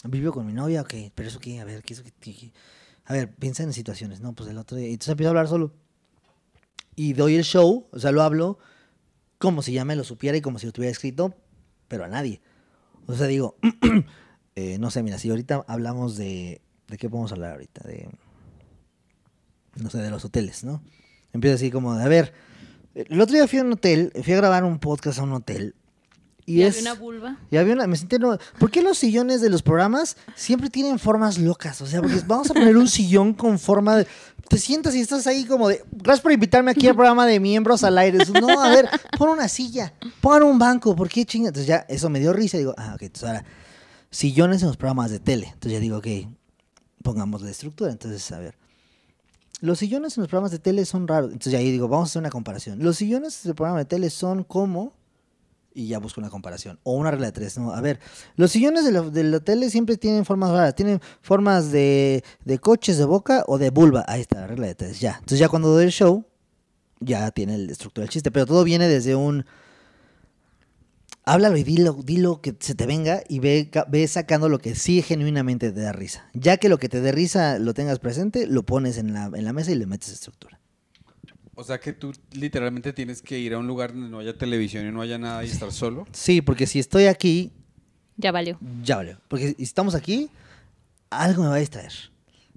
[0.08, 2.52] vivo con mi novia, ok, pero eso qué, a ver, ¿qué es que qué-
[3.08, 4.34] A ver, piensa en situaciones, ¿no?
[4.34, 5.72] Pues el otro día, y entonces empiezo a hablar solo.
[6.94, 8.58] Y doy el show, o sea, lo hablo
[9.38, 11.34] como si ya me lo supiera y como si lo tuviera escrito,
[11.88, 12.42] pero a nadie.
[13.06, 13.56] O sea, digo,
[14.56, 17.88] eh, no sé, mira, si ahorita hablamos de, ¿de qué podemos hablar ahorita?
[17.88, 18.10] De,
[19.76, 20.82] no sé, de los hoteles, ¿no?
[21.32, 22.34] Empiezo así como, de, a ver,
[22.94, 25.74] el otro día fui a un hotel, fui a grabar un podcast a un hotel.
[26.48, 26.78] Y, Y es...
[26.78, 27.36] había una vulva.
[27.50, 30.98] Y había una, me sentí, no, ¿por qué los sillones de los programas siempre tienen
[30.98, 31.80] formas locas?
[31.82, 34.06] O sea, porque vamos a poner un sillón con forma de,
[34.48, 37.84] te sientas y estás ahí como de, gracias por invitarme aquí al programa de miembros
[37.84, 38.18] al aire.
[38.40, 38.88] No, a ver,
[39.18, 39.92] pon una silla,
[40.22, 41.48] pon un banco, ¿por qué chinga?
[41.48, 43.44] Entonces ya, eso me dio risa digo, ah, ok, entonces ahora,
[44.10, 45.48] sillones en los programas de tele.
[45.48, 46.06] Entonces ya digo, ok,
[47.02, 47.90] pongamos la estructura.
[47.90, 48.54] Entonces, a ver,
[49.60, 51.30] los sillones en los programas de tele son raros.
[51.30, 52.82] Entonces ya ahí digo, vamos a hacer una comparación.
[52.82, 54.94] Los sillones del programa de tele son como
[55.74, 56.78] y ya busco una comparación.
[56.82, 57.58] O una regla de tres.
[57.58, 57.72] ¿no?
[57.72, 58.00] A ver,
[58.36, 60.74] los sillones de la, de la tele siempre tienen formas raras.
[60.74, 64.04] Tienen formas de, de coches de boca o de vulva.
[64.08, 65.00] Ahí está, la regla de tres.
[65.00, 65.12] Ya.
[65.14, 66.24] Entonces ya cuando doy el show,
[67.00, 68.30] ya tiene la estructura del chiste.
[68.30, 69.44] Pero todo viene desde un...
[71.24, 75.02] Háblalo y dilo, dilo que se te venga y ve, ve sacando lo que sí
[75.02, 76.26] genuinamente te da risa.
[76.32, 79.44] Ya que lo que te dé risa lo tengas presente, lo pones en la, en
[79.44, 80.57] la mesa y le metes estructura.
[81.60, 84.86] O sea que tú literalmente tienes que ir a un lugar donde no haya televisión
[84.86, 86.06] y no haya nada y estar solo.
[86.12, 87.50] Sí, porque si estoy aquí,
[88.16, 88.58] Ya valió.
[88.84, 89.18] Ya valió.
[89.26, 90.30] Porque si estamos aquí,
[91.10, 91.92] algo me va a distraer.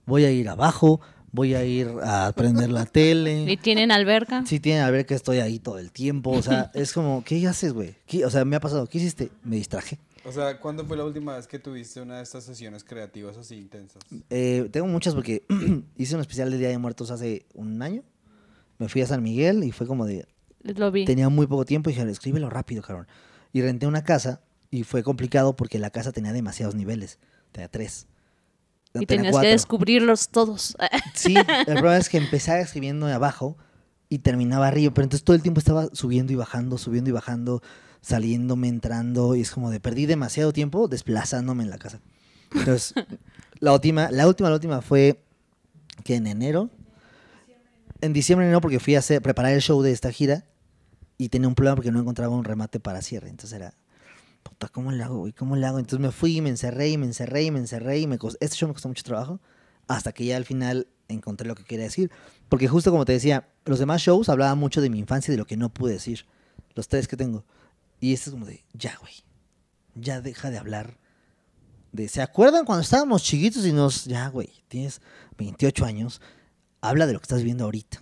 [0.05, 3.51] Voy a ir abajo, voy a ir a prender la tele.
[3.51, 4.43] ¿Y tienen alberca?
[4.45, 6.29] Sí, tienen a ver que estoy ahí todo el tiempo.
[6.31, 7.95] O sea, es como, ¿qué haces, güey?
[8.05, 9.31] ¿Qué- O sea, me ha pasado, ¿qué hiciste?
[9.43, 9.97] Me distraje.
[10.23, 13.55] O sea, ¿cuándo fue la última vez que tuviste una de estas sesiones creativas así
[13.55, 14.03] intensas?
[14.29, 15.41] Eh, tengo muchas porque
[15.97, 18.03] hice un especial de Día de Muertos hace un año.
[18.81, 20.27] Me fui a San Miguel y fue como de,
[20.63, 21.05] Lo vi.
[21.05, 23.07] tenía muy poco tiempo y dije, escríbelo rápido, cabrón.
[23.53, 27.19] Y renté una casa y fue complicado porque la casa tenía demasiados niveles.
[27.51, 28.07] Tenía tres.
[28.93, 29.49] Y tenía tenías que cuatro.
[29.49, 30.75] descubrirlos todos.
[31.13, 33.55] Sí, el problema es que empezaba escribiendo de abajo
[34.09, 37.61] y terminaba arriba, pero entonces todo el tiempo estaba subiendo y bajando, subiendo y bajando,
[38.01, 42.01] saliéndome, entrando, y es como de perdí demasiado tiempo desplazándome en la casa.
[42.53, 42.93] Entonces,
[43.59, 45.21] la última, la última, la última fue
[46.03, 46.69] que en enero,
[48.01, 50.45] en diciembre no, porque fui a hacer, preparar el show de esta gira
[51.17, 53.73] y tenía un problema porque no encontraba un remate para cierre, entonces era,
[54.43, 55.33] puta, ¿cómo le hago, güey?
[55.33, 55.79] ¿Cómo le hago?
[55.79, 58.37] Entonces me fui y me encerré y me encerré y me encerré y me costó,
[58.41, 59.39] este show me costó mucho trabajo
[59.87, 62.11] hasta que ya al final encontré lo que quería decir.
[62.49, 65.37] Porque justo como te decía, los demás shows hablaban mucho de mi infancia y de
[65.37, 66.25] lo que no pude decir.
[66.75, 67.45] Los tres que tengo.
[67.99, 69.13] Y este es como de, ya, güey.
[69.95, 70.97] Ya deja de hablar.
[71.91, 74.05] De, ¿Se acuerdan cuando estábamos chiquitos y nos...
[74.05, 75.01] Ya, güey, tienes
[75.37, 76.21] 28 años.
[76.81, 78.01] Habla de lo que estás viendo ahorita.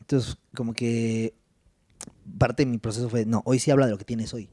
[0.00, 1.34] Entonces, como que
[2.38, 4.48] parte de mi proceso fue, no, hoy sí habla de lo que tienes hoy.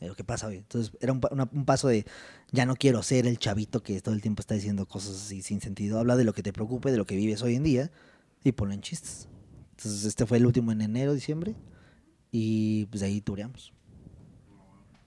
[0.00, 0.58] De lo que pasa hoy.
[0.58, 2.06] Entonces, era un, una- un paso de,
[2.52, 5.60] ya no quiero ser el chavito que todo el tiempo está diciendo cosas así sin
[5.60, 5.98] sentido.
[5.98, 7.90] Habla de lo que te preocupe, de lo que vives hoy en día
[8.44, 9.28] y ponlo en chistes.
[9.76, 11.54] Entonces este fue el último en enero, diciembre
[12.30, 13.72] y pues de ahí tureamos.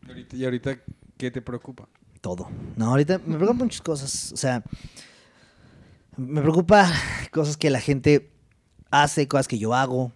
[0.03, 0.80] Y ahorita, y ahorita,
[1.17, 1.88] ¿qué te preocupa?
[2.19, 2.49] Todo.
[2.76, 4.32] No, ahorita me preocupan muchas cosas.
[4.34, 4.63] O sea,
[6.17, 6.91] me preocupa
[7.32, 8.32] cosas que la gente
[8.91, 10.11] hace, cosas que yo hago.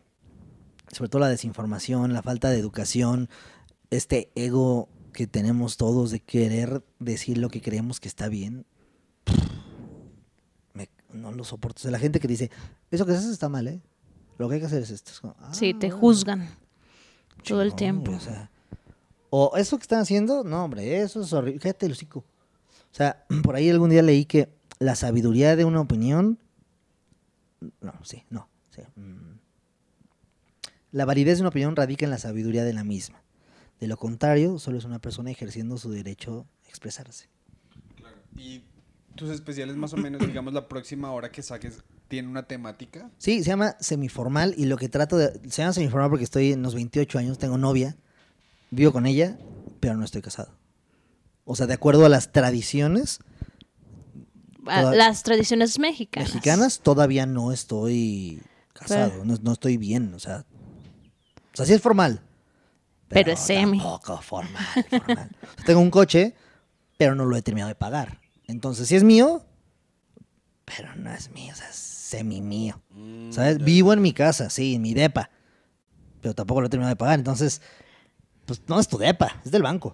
[0.92, 3.30] Sobre todo la desinformación, la falta de educación,
[3.90, 8.66] este ego que tenemos todos de querer decir lo que creemos que está bien.
[10.74, 11.80] Me- no lo soporto.
[11.80, 12.52] O sea, la gente que dice,
[12.92, 13.82] eso que haces está mal, ¿eh?
[14.38, 15.12] Lo que hay que hacer es esto.
[15.12, 16.50] Es como, Sí, te "Ah, juzgan
[17.48, 18.12] todo el tiempo.
[18.12, 18.52] o, sea,
[19.30, 21.60] o eso que están haciendo, no, hombre, eso es horrible.
[21.62, 22.20] Fíjate el hocico.
[22.20, 24.50] O sea, por ahí algún día leí que
[24.80, 26.38] la sabiduría de una opinión.
[27.82, 28.50] No, sí, no.
[28.70, 29.40] sí, mm.
[30.92, 33.22] La validez de una opinión radica en la sabiduría de la misma.
[33.80, 37.28] De lo contrario, solo es una persona ejerciendo su derecho a expresarse.
[38.38, 38.64] Y
[39.16, 43.10] tus especiales más o menos, digamos, la próxima hora que saques, ¿tiene una temática?
[43.18, 45.34] Sí, se llama semiformal y lo que trato de...
[45.50, 47.98] Se llama semiformal porque estoy en los 28 años, tengo novia,
[48.72, 49.38] vivo con ella,
[49.80, 50.58] pero no estoy casado.
[51.46, 53.20] O sea, de acuerdo a las tradiciones
[54.66, 56.34] toda- Las tradiciones mexicanas.
[56.34, 58.42] mexicanas, todavía no estoy
[58.74, 60.46] casado, Pero- no, no estoy bien, o sea...
[61.54, 62.22] O sea, sí es formal.
[63.08, 63.78] Pero es semi.
[63.78, 65.30] Tampoco formal, formal.
[65.42, 66.36] O sea, tengo un coche,
[66.98, 68.20] pero no lo he terminado de pagar.
[68.48, 69.46] Entonces, sí es mío,
[70.66, 72.82] pero no es mío, o sea, es semi mío.
[72.90, 73.60] Mm, ¿Sabes?
[73.64, 75.30] Vivo en mi casa, sí, en mi depa.
[76.22, 77.20] Pero tampoco lo he terminado de pagar.
[77.20, 77.62] Entonces,
[78.46, 79.90] pues no es tu depa, es del banco.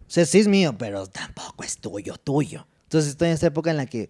[0.00, 2.66] O sea, sí es mío, pero tampoco es tuyo, tuyo.
[2.88, 4.08] Entonces estoy en esta época en la que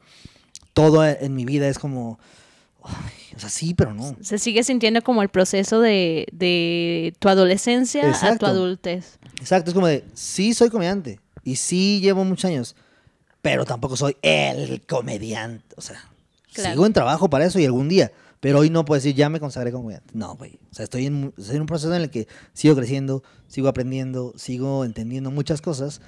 [0.73, 2.19] todo en mi vida es como.
[2.85, 4.17] ay, o sea, sí, pero no.
[4.21, 8.47] Se sigue sintiendo como el proceso de, de tu adolescencia a tu Exacto.
[8.47, 9.19] adultez.
[9.41, 11.21] Exacto, es como de, sí soy comediante.
[11.43, 12.77] Y sí llevo muchos años.
[13.43, 15.75] Pero tampoco soy el comediante.
[15.77, 16.03] O sea,
[16.53, 16.71] Claro.
[16.73, 18.11] sigo en trabajo para eso y algún día.
[18.41, 20.11] Pero hoy no puedo decir, ya me consagré como comediante.
[20.15, 20.59] No, güey.
[20.71, 24.33] O sea, estoy en, estoy en un proceso en el que sigo creciendo, sigo aprendiendo,
[24.37, 26.01] sigo entendiendo muchas cosas.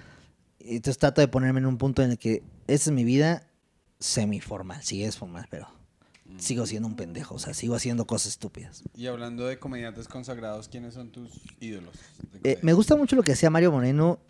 [0.61, 3.47] Entonces trato de ponerme en un punto en el que esta es mi vida
[3.99, 4.83] semiformal.
[4.83, 5.69] Sí es formal, pero
[6.39, 7.35] sigo siendo un pendejo.
[7.35, 8.83] O sea, sigo haciendo cosas estúpidas.
[8.95, 11.31] Y hablando de comediantes consagrados, ¿quiénes son tus
[11.61, 11.95] ídolos?
[12.45, 14.21] Eh, me gusta mucho lo que hacía Mario Moreno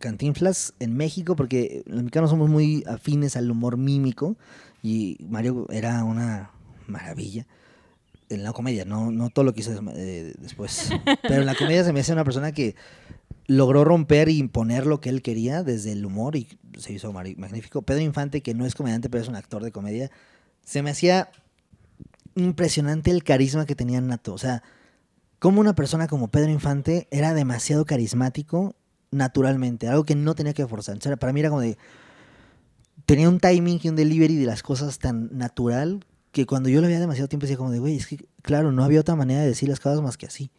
[0.00, 4.36] Cantinflas en México, porque los mexicanos somos muy afines al humor mímico
[4.82, 6.50] y Mario era una
[6.86, 7.46] maravilla.
[8.28, 10.90] En la comedia, no, no todo lo que hizo eh, después.
[11.22, 12.76] Pero en la comedia se me hace una persona que
[13.48, 16.46] logró romper e imponer lo que él quería desde el humor y
[16.78, 17.82] se hizo magnífico.
[17.82, 20.10] Pedro Infante, que no es comediante, pero es un actor de comedia,
[20.64, 21.30] se me hacía
[22.36, 24.34] impresionante el carisma que tenía Nato.
[24.34, 24.62] O sea,
[25.38, 28.76] como una persona como Pedro Infante era demasiado carismático
[29.10, 30.98] naturalmente, algo que no tenía que forzar.
[31.18, 31.78] Para mí era como de...
[33.06, 36.86] Tenía un timing y un delivery de las cosas tan natural que cuando yo lo
[36.86, 39.46] veía demasiado tiempo decía como de, güey, es que, claro, no había otra manera de
[39.46, 40.50] decir las cosas más que así.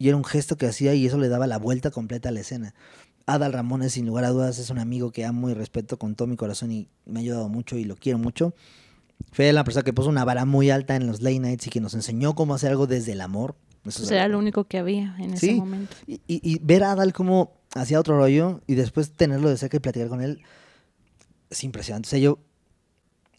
[0.00, 2.40] Y era un gesto que hacía y eso le daba la vuelta completa a la
[2.40, 2.74] escena.
[3.26, 6.26] Adal Ramones, sin lugar a dudas, es un amigo que amo y respeto con todo
[6.26, 8.54] mi corazón y me ha ayudado mucho y lo quiero mucho.
[9.30, 11.80] Fue la persona que puso una vara muy alta en los late nights y que
[11.82, 13.54] nos enseñó cómo hacer algo desde el amor.
[13.82, 15.94] Eso es Pues era lo único que había en ese momento.
[16.06, 19.76] y, y- y ver a Adal como hacía otro rollo y después tenerlo de cerca
[19.76, 20.40] y platicar con él
[21.50, 22.06] es impresionante.
[22.06, 22.38] O sea, yo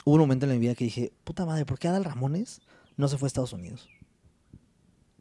[0.06, 2.62] hubo un momento en mi vida que dije, puta madre, ¿por qué Adal Ramones
[2.98, 3.90] no se fue a Estados Unidos?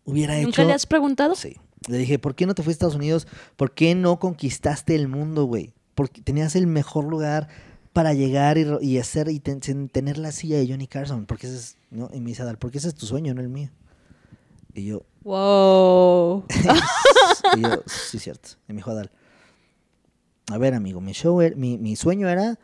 [0.04, 0.46] Hubiera hecho...
[0.46, 1.34] ¿Nunca le has preguntado?
[1.34, 1.56] Sí.
[1.88, 3.26] Le dije, ¿por qué no te fuiste a Estados Unidos?
[3.56, 5.72] ¿Por qué no conquistaste el mundo, güey?
[5.94, 7.48] Porque tenías el mejor lugar
[7.92, 11.26] para llegar y, y hacer y ten- tener la silla de Johnny Carson.
[11.26, 12.10] Porque ese es, ¿no?
[12.12, 13.70] Y me dice Adal, porque ese es tu sueño, no el mío.
[14.74, 16.44] Y yo, Wow.
[17.56, 18.50] y yo, sí, cierto.
[18.68, 19.10] Y me dijo Adal,
[20.50, 22.58] a ver, amigo, mi, show er- mi, mi sueño era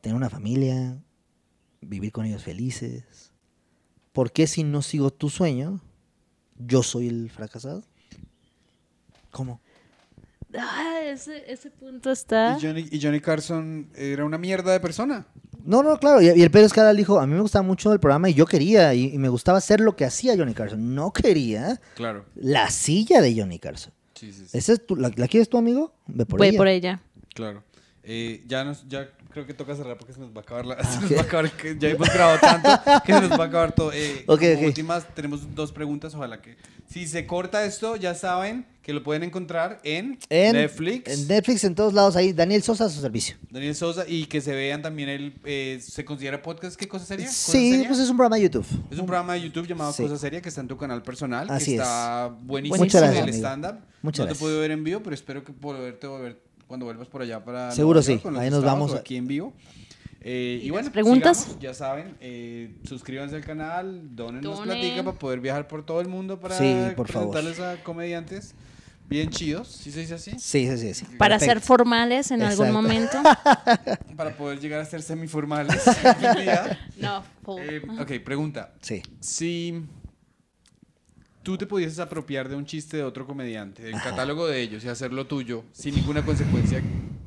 [0.00, 0.98] tener una familia,
[1.80, 3.32] vivir con ellos felices.
[4.12, 5.80] ¿Por qué si no sigo tu sueño,
[6.58, 7.82] yo soy el fracasado?
[9.30, 9.60] ¿Cómo?
[10.58, 12.56] Ah, ese, ese punto está.
[12.58, 15.26] Y Johnny, y Johnny Carson era una mierda de persona.
[15.64, 16.22] No, no, claro.
[16.22, 18.30] Y, y el pedo es que Adal dijo, a mí me gustaba mucho el programa
[18.30, 20.94] y yo quería, y, y me gustaba hacer lo que hacía Johnny Carson.
[20.94, 22.24] No quería Claro.
[22.34, 23.92] la silla de Johnny Carson.
[24.14, 24.56] Sí, sí, sí.
[24.56, 25.92] ¿Esa es tu- la, la quieres tu amigo?
[26.06, 26.56] Ve por Voy ella.
[26.56, 27.00] por ella.
[27.34, 27.62] Claro.
[28.04, 30.82] Eh, ya, nos, ya creo que toca cerrar porque se nos va a acabar la...
[30.92, 32.68] se nos va a acabar, ya hemos grabado tanto
[33.04, 33.92] que se nos va a acabar todo.
[33.92, 34.66] Eh, Ok, como ok.
[34.66, 36.14] últimas, tenemos dos preguntas.
[36.14, 36.56] Ojalá que...
[36.88, 41.12] Si se corta esto, ya saben que lo pueden encontrar en, En Netflix.
[41.12, 42.32] En Netflix, en todos lados ahí.
[42.32, 43.36] Daniel Sosa a su servicio.
[43.50, 44.04] Daniel Sosa.
[44.08, 45.34] Y que se vean también el...
[45.44, 46.76] eh, ¿Se considera podcast?
[46.76, 47.26] ¿Qué cosa sería?
[47.26, 47.88] ¿Cosa Sí, seria?
[47.88, 48.64] pues es un programa de YouTube.
[48.90, 50.02] Es un programa de YouTube llamado Sí.
[50.04, 51.46] Cosa Seria que está en tu canal personal.
[51.50, 51.80] Así que es.
[51.82, 53.80] está buenísimo Muchas gracias, el stand-up.
[54.00, 54.38] Muchas no gracias.
[54.38, 57.72] te puedo ver en vivo, pero espero que poderte volver cuando vuelvas por allá para.
[57.72, 58.28] Seguro York, sí.
[58.38, 59.52] Ahí nos vamos aquí en vivo.
[60.20, 61.38] Eh, y, ¿Y bueno, preguntas?
[61.38, 64.78] sigamos, ya saben, eh, suscríbanse al canal, donen nos Donen.
[64.78, 67.30] platica para poder viajar por todo el mundo para Sí, por favor.
[67.30, 68.54] presentarles a comediantes
[69.08, 70.32] bien chidos, ¿sí se dice así?
[70.32, 70.92] Sí, sí, sí.
[70.94, 71.06] sí.
[71.16, 71.66] Para ser Perfecto.
[71.68, 72.82] formales en algún Exacto.
[72.82, 73.18] momento.
[74.16, 75.82] Para poder llegar a ser semiformales.
[76.20, 76.76] algún.
[76.98, 77.22] No.
[77.58, 78.74] Eh, ok, pregunta.
[78.82, 79.00] Sí.
[79.20, 79.82] Si
[81.48, 84.88] tú te pudieses apropiar de un chiste de otro comediante, del catálogo de ellos y
[84.88, 86.82] hacerlo tuyo, sin ninguna consecuencia,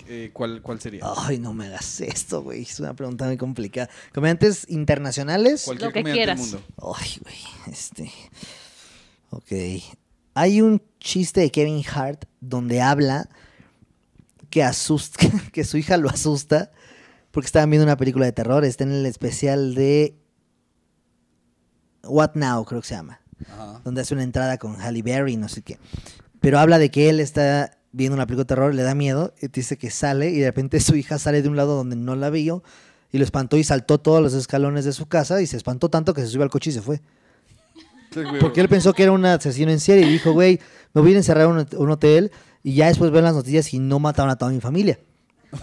[0.07, 1.03] eh, ¿cuál, ¿cuál sería?
[1.17, 2.61] Ay, no me hagas esto, güey.
[2.61, 3.89] Es una pregunta muy complicada.
[4.13, 5.63] ¿Comediantes internacionales?
[5.65, 6.67] Cualquier Lo que comediante del quieras.
[6.77, 6.95] mundo.
[6.99, 7.73] Ay, güey.
[7.73, 8.11] Este.
[9.31, 9.83] Ok.
[10.35, 13.27] Hay un chiste de Kevin Hart donde habla
[14.51, 15.17] que asusta,
[15.51, 16.71] que su hija lo asusta
[17.31, 18.65] porque estaban viendo una película de terror.
[18.65, 20.15] Está en el especial de
[22.03, 23.20] What Now, creo que se llama.
[23.49, 23.81] Ajá.
[23.83, 25.77] Donde hace una entrada con Halle Berry, no sé qué.
[26.39, 29.47] Pero habla de que él está viendo una película de terror, le da miedo, y
[29.47, 32.29] dice que sale, y de repente su hija sale de un lado donde no la
[32.29, 32.63] vio,
[33.11, 36.13] y lo espantó y saltó todos los escalones de su casa, y se espantó tanto
[36.13, 37.01] que se subió al coche y se fue.
[38.39, 40.59] Porque él pensó que era un asesino en serie, y dijo, güey,
[40.93, 42.31] me voy a ir a encerrar a un, un hotel,
[42.63, 44.99] y ya después ven las noticias y no mataron a toda mi familia.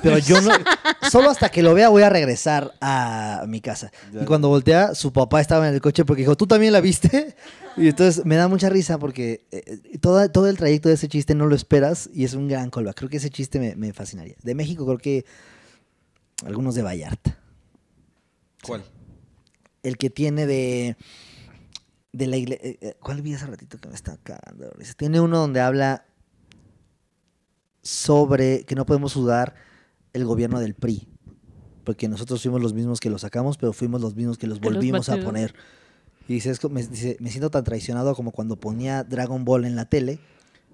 [0.03, 0.51] Pero yo no,
[1.11, 3.91] solo hasta que lo vea voy a regresar a mi casa.
[4.12, 4.22] Ya.
[4.22, 7.34] Y cuando voltea, su papá estaba en el coche porque dijo, ¿tú también la viste?
[7.76, 11.09] Y entonces me da mucha risa porque eh, eh, todo, todo el trayecto de ese
[11.09, 12.97] chiste no lo esperas y es un gran callback.
[12.97, 14.34] Creo que ese chiste me, me fascinaría.
[14.43, 15.24] De México creo que
[16.45, 17.39] algunos de Vallarta.
[18.62, 18.84] ¿Cuál?
[19.82, 20.97] El que tiene de...
[22.12, 22.74] De la iglesia...
[23.01, 24.70] ¿Cuál vi hace ratito que me está cagando?
[24.97, 26.05] Tiene uno donde habla
[27.82, 29.55] sobre que no podemos sudar
[30.19, 31.09] el gobierno del PRI.
[31.85, 34.66] Porque nosotros fuimos los mismos que los sacamos, pero fuimos los mismos que los Que
[34.66, 35.55] los volvimos a poner.
[36.29, 39.75] Y dice, es me, dice, me siento tan traicionado como cuando ponía Dragon Ball en
[39.77, 40.19] la tele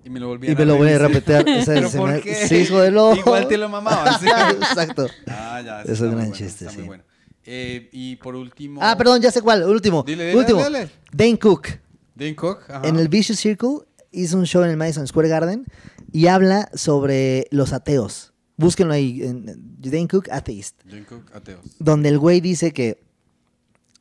[0.05, 1.49] Y me lo volví y me lo voy a repetir.
[1.49, 2.35] Ese ¿Pero se por me- qué?
[2.49, 3.15] Sí, hijo de lo.
[3.15, 4.21] Igual te lo mamabas.
[4.21, 4.27] ¿sí?
[4.51, 5.07] Exacto.
[5.29, 5.83] Ah, ya.
[5.83, 6.83] Es un gran bueno, chiste, sí.
[6.83, 7.05] bueno.
[7.47, 8.81] Eh, y por último...
[8.83, 9.63] Ah, perdón, ya sé cuál.
[9.65, 10.03] Último.
[10.03, 10.61] Dile, dile, último.
[10.61, 10.91] dale, dale.
[11.13, 11.69] Dane Cook.
[12.17, 12.63] Dane Cook.
[12.69, 12.89] ajá.
[12.89, 13.81] En el Vicious Circle
[14.11, 15.65] hizo un show en el Madison Square Garden
[16.11, 18.33] y habla sobre los ateos.
[18.57, 19.47] Búsquenlo ahí, en
[19.81, 20.77] Dane Cook, Atheist.
[20.85, 21.61] Dane Cook, ateos.
[21.79, 23.03] Donde el güey dice que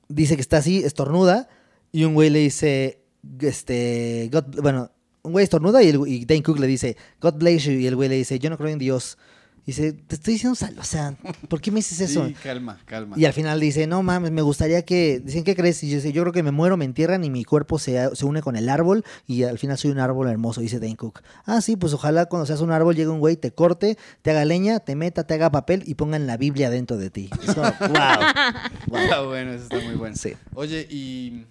[0.10, 1.50] dice que está así, estornuda,
[1.92, 3.00] y un güey le dice,
[3.40, 4.92] este, God- bueno,
[5.24, 7.96] un güey estornuda y, el, y Dane Cook le dice, God bless you, y el
[7.96, 9.18] güey le dice, yo no creo en Dios.
[9.66, 11.16] Dice, te estoy diciendo sal, o sea,
[11.48, 12.28] ¿por qué me dices eso?
[12.28, 13.16] Sí, calma, calma.
[13.18, 15.22] Y al final dice, no mames, me gustaría que...
[15.24, 15.82] Dicen, ¿qué crees?
[15.84, 18.26] Y yo, dice, yo creo que me muero, me entierran y mi cuerpo se, se
[18.26, 21.22] une con el árbol y al final soy un árbol hermoso, dice Dane Cook.
[21.46, 24.44] Ah, sí, pues ojalá cuando seas un árbol llegue un güey, te corte, te haga
[24.44, 27.30] leña, te meta, te haga papel y pongan la Biblia dentro de ti.
[27.42, 29.00] Es como, wow.
[29.00, 30.16] Está bueno, eso está muy bueno.
[30.18, 30.34] Sí.
[30.56, 31.46] Oye, y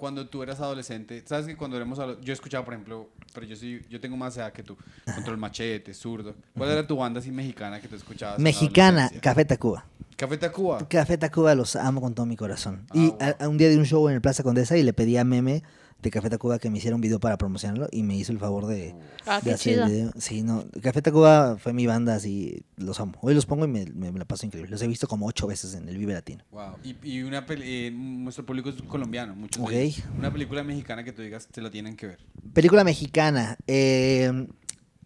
[0.00, 3.54] cuando tú eras adolescente, ¿sabes que cuando éramos yo he escuchado, por ejemplo, pero yo
[3.54, 4.76] sí, yo tengo más edad que tú,
[5.14, 6.34] Control Machete, Zurdo.
[6.56, 8.40] ¿Cuál era tu banda así mexicana que tú escuchabas?
[8.40, 9.10] Mexicana?
[9.20, 9.84] Café Tacuba.
[10.16, 10.86] Café Tacuba.
[10.88, 12.84] Café Tacuba los amo con todo mi corazón.
[12.90, 13.18] Ah, y wow.
[13.20, 15.24] a- a un día de un show en el Plaza Condesa y le pedí a
[15.24, 15.62] Meme
[16.02, 18.66] de Café Tacuba que me hiciera un video para promocionarlo y me hizo el favor
[18.66, 18.94] de,
[19.26, 19.84] Ah, de hacer chido.
[19.86, 20.12] el video.
[20.18, 20.64] Sí, no.
[20.82, 23.14] Café Tacuba fue mi banda, así los amo.
[23.20, 24.70] Hoy los pongo y me, me- me la paso increíble.
[24.70, 26.44] Los he visto como ocho veces en el Vive Latino.
[26.50, 26.76] Wow.
[26.82, 29.72] Y, y una peli- eh, nuestro público es colombiano, muchos de Ok.
[29.74, 30.02] ellos.
[30.18, 32.18] Una película mexicana que tú digas, se la tienen que ver.
[32.54, 33.56] Película mexicana.
[33.66, 34.46] eh,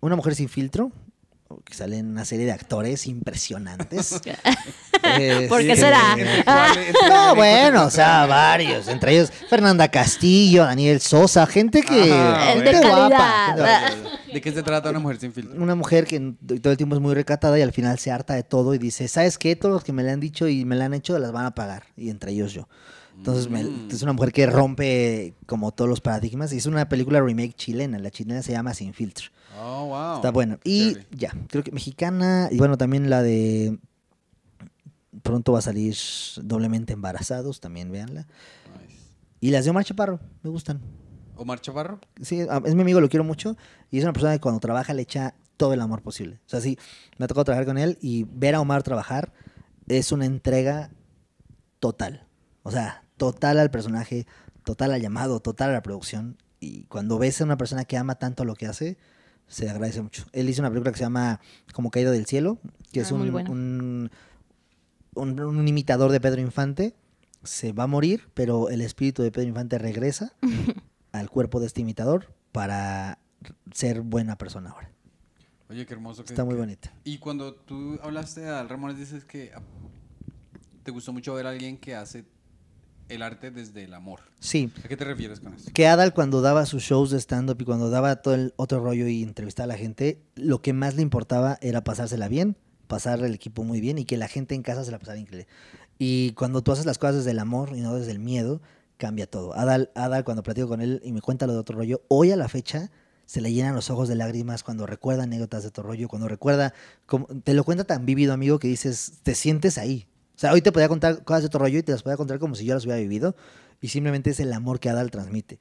[0.00, 0.92] Una mujer sin filtro.
[1.64, 4.20] Que salen una serie de actores impresionantes.
[5.06, 5.82] Eh, ¿Por qué sí.
[5.82, 6.00] será?
[6.16, 6.42] Entre
[7.10, 8.88] No, bueno, o sea, varios.
[8.88, 12.10] Entre ellos Fernanda Castillo, Daniel Sosa, gente que.
[12.10, 12.62] Ajá, bueno.
[12.62, 13.54] de gente guapa,
[13.92, 14.08] gente.
[14.32, 15.62] ¿De qué se trata una mujer sin filtro?
[15.62, 16.18] Una mujer que
[16.62, 19.06] todo el tiempo es muy recatada y al final se harta de todo y dice,
[19.08, 19.56] ¿sabes qué?
[19.56, 21.54] Todos los que me le han dicho y me la han hecho las van a
[21.54, 21.82] pagar.
[21.98, 22.66] Y entre ellos yo.
[23.14, 23.88] Entonces me- Mm.
[23.92, 26.50] es una mujer que rompe como todos los paradigmas.
[26.54, 27.98] Y es una película remake chilena.
[27.98, 29.26] La chilena se llama Sin Filtro.
[29.56, 30.16] Oh, wow.
[30.16, 30.58] Está buena.
[30.64, 32.48] Y ya, creo que mexicana.
[32.50, 33.78] Y bueno, también la de...
[35.22, 35.96] Pronto va a salir
[36.42, 38.22] doblemente embarazados, también véanla.
[38.22, 39.00] Nice.
[39.40, 40.80] Y las de Omar Chaparro, me gustan.
[41.36, 42.00] Omar Chaparro.
[42.20, 43.56] Sí, a- es mi amigo, lo quiero mucho.
[43.90, 46.40] Y es una persona que cuando trabaja le echa todo el amor posible.
[46.46, 46.76] O sea, sí,
[47.16, 49.32] me ha tocado trabajar con él y ver a Omar trabajar
[49.86, 50.90] es una entrega
[51.78, 52.26] total.
[52.64, 54.26] O sea, total al personaje,
[54.64, 56.36] total al llamado, total a la producción.
[56.58, 58.98] Y cuando ves a una persona que ama tanto lo que hace,
[59.46, 60.24] se agradece mucho.
[60.32, 61.40] Él hizo una película que se llama
[61.72, 62.58] Como Caído del Cielo,
[62.92, 64.10] que es Ah, un, un,
[65.14, 66.94] un- un imitador de Pedro Infante.
[67.42, 70.32] Se va a morir, pero el espíritu de Pedro Infante regresa
[71.12, 73.18] al cuerpo de este imitador para
[73.72, 74.90] ser buena persona ahora.
[75.68, 76.24] Oye, qué hermoso.
[76.24, 76.92] que- Está muy que- bonita.
[77.04, 79.60] Y cuando tú hablaste al Ramones, dices que ah,
[80.82, 82.24] te gustó mucho ver a alguien que hace
[83.08, 84.20] el arte desde el amor.
[84.40, 85.70] Sí, ¿A qué te refieres con eso?
[85.72, 89.06] que Adal cuando daba sus shows de stand-up y cuando daba todo el otro rollo
[89.06, 93.34] y entrevistaba a la gente, lo que más le importaba era pasársela bien, pasar el
[93.34, 95.46] equipo muy bien y que la gente en casa se la pasara increíble.
[95.98, 98.60] Y cuando tú haces las cosas desde el amor y no desde el miedo,
[98.96, 99.54] cambia todo.
[99.54, 102.36] Adal, Adal cuando platico con él y me cuenta lo de otro rollo, hoy a
[102.36, 102.90] la fecha
[103.26, 106.74] se le llenan los ojos de lágrimas cuando recuerda anécdotas de otro rollo, cuando recuerda,
[107.06, 110.06] como, te lo cuenta tan vívido, amigo, que dices, te sientes ahí.
[110.34, 112.38] O sea, hoy te podía contar cosas de otro rollo y te las podía contar
[112.38, 113.36] como si yo las hubiera vivido.
[113.80, 115.58] Y simplemente es el amor que Adal transmite.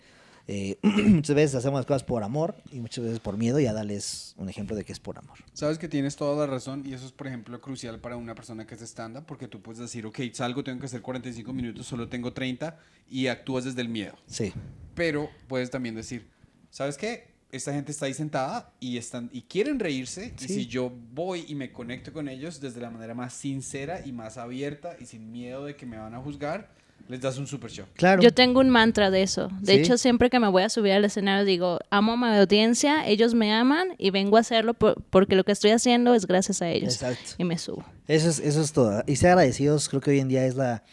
[0.47, 3.91] Eh, muchas veces hacemos las cosas por amor y muchas veces por miedo y Adal
[3.91, 5.37] es un ejemplo de que es por amor.
[5.53, 8.65] Sabes que tienes toda la razón y eso es, por ejemplo, crucial para una persona
[8.67, 12.09] que es stand-up porque tú puedes decir, ok, salgo, tengo que hacer 45 minutos, solo
[12.09, 12.77] tengo 30
[13.09, 14.15] y actúas desde el miedo.
[14.25, 14.53] Sí.
[14.95, 16.27] Pero puedes también decir,
[16.69, 17.32] ¿sabes qué?
[17.53, 21.53] Esta gente está ahí sentada y, están, y quieren reírse y si yo voy y
[21.55, 25.63] me conecto con ellos desde la manera más sincera y más abierta y sin miedo
[25.65, 26.71] de que me van a juzgar,
[27.07, 27.85] les das un super show.
[27.93, 28.21] Claro.
[28.23, 29.49] Yo tengo un mantra de eso.
[29.61, 29.79] De ¿Sí?
[29.81, 33.35] hecho, siempre que me voy a subir al escenario digo, amo a mi audiencia, ellos
[33.35, 36.69] me aman y vengo a hacerlo por- porque lo que estoy haciendo es gracias a
[36.69, 36.93] ellos.
[36.95, 37.31] Exacto.
[37.37, 37.85] Y me subo.
[38.07, 39.03] Eso es, eso es todo.
[39.05, 40.83] Y ser agradecidos creo que hoy en día es la,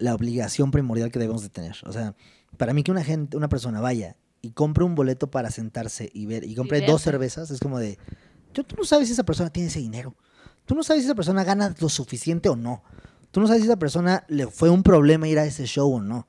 [0.00, 1.76] la obligación primordial que debemos de tener.
[1.84, 2.14] O sea,
[2.56, 6.26] para mí que una gente, una persona vaya y compre un boleto para sentarse y
[6.26, 7.98] ver y compre dos cervezas, es como de,
[8.52, 10.16] yo, tú no sabes si esa persona tiene ese dinero.
[10.66, 12.82] Tú no sabes si esa persona gana lo suficiente o no.
[13.30, 16.00] Tú no sabes si esa persona le fue un problema ir a ese show o
[16.00, 16.28] no.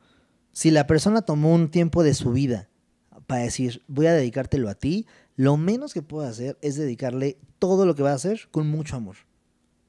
[0.51, 2.70] Si la persona tomó un tiempo de su vida
[3.26, 7.86] para decir, voy a dedicártelo a ti, lo menos que puedo hacer es dedicarle todo
[7.86, 9.16] lo que va a hacer con mucho amor.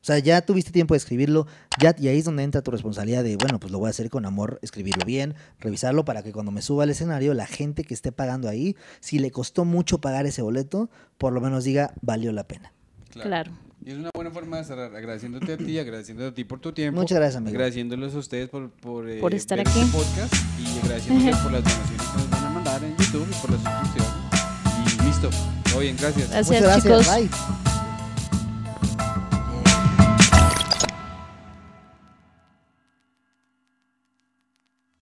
[0.04, 1.46] O sea, ya tuviste tiempo de escribirlo,
[1.80, 4.10] ya, y ahí es donde entra tu responsabilidad de, bueno, pues lo voy a hacer
[4.10, 7.94] con amor, escribirlo bien, revisarlo para que cuando me suba al escenario, la gente que
[7.94, 12.32] esté pagando ahí, si le costó mucho pagar ese boleto, por lo menos diga, valió
[12.32, 12.74] la pena.
[13.12, 13.52] Claro.
[13.82, 16.72] Y es una buena forma de cerrar, agradeciéndote a ti, agradeciéndote a ti por tu
[16.72, 17.00] tiempo.
[17.00, 17.56] Muchas gracias, amigo.
[17.56, 19.80] Agradeciéndoles a ustedes por, por, eh, Por estar ver aquí.
[19.80, 23.40] este podcast y agradeciéndoles por las donaciones que nos van a mandar en YouTube y
[23.40, 25.00] por la suscripción.
[25.00, 25.30] Y listo.
[25.70, 26.28] Todo bien, gracias.
[26.28, 27.64] Gracias, Muchas gracias, chicos.
[27.64, 27.83] bye.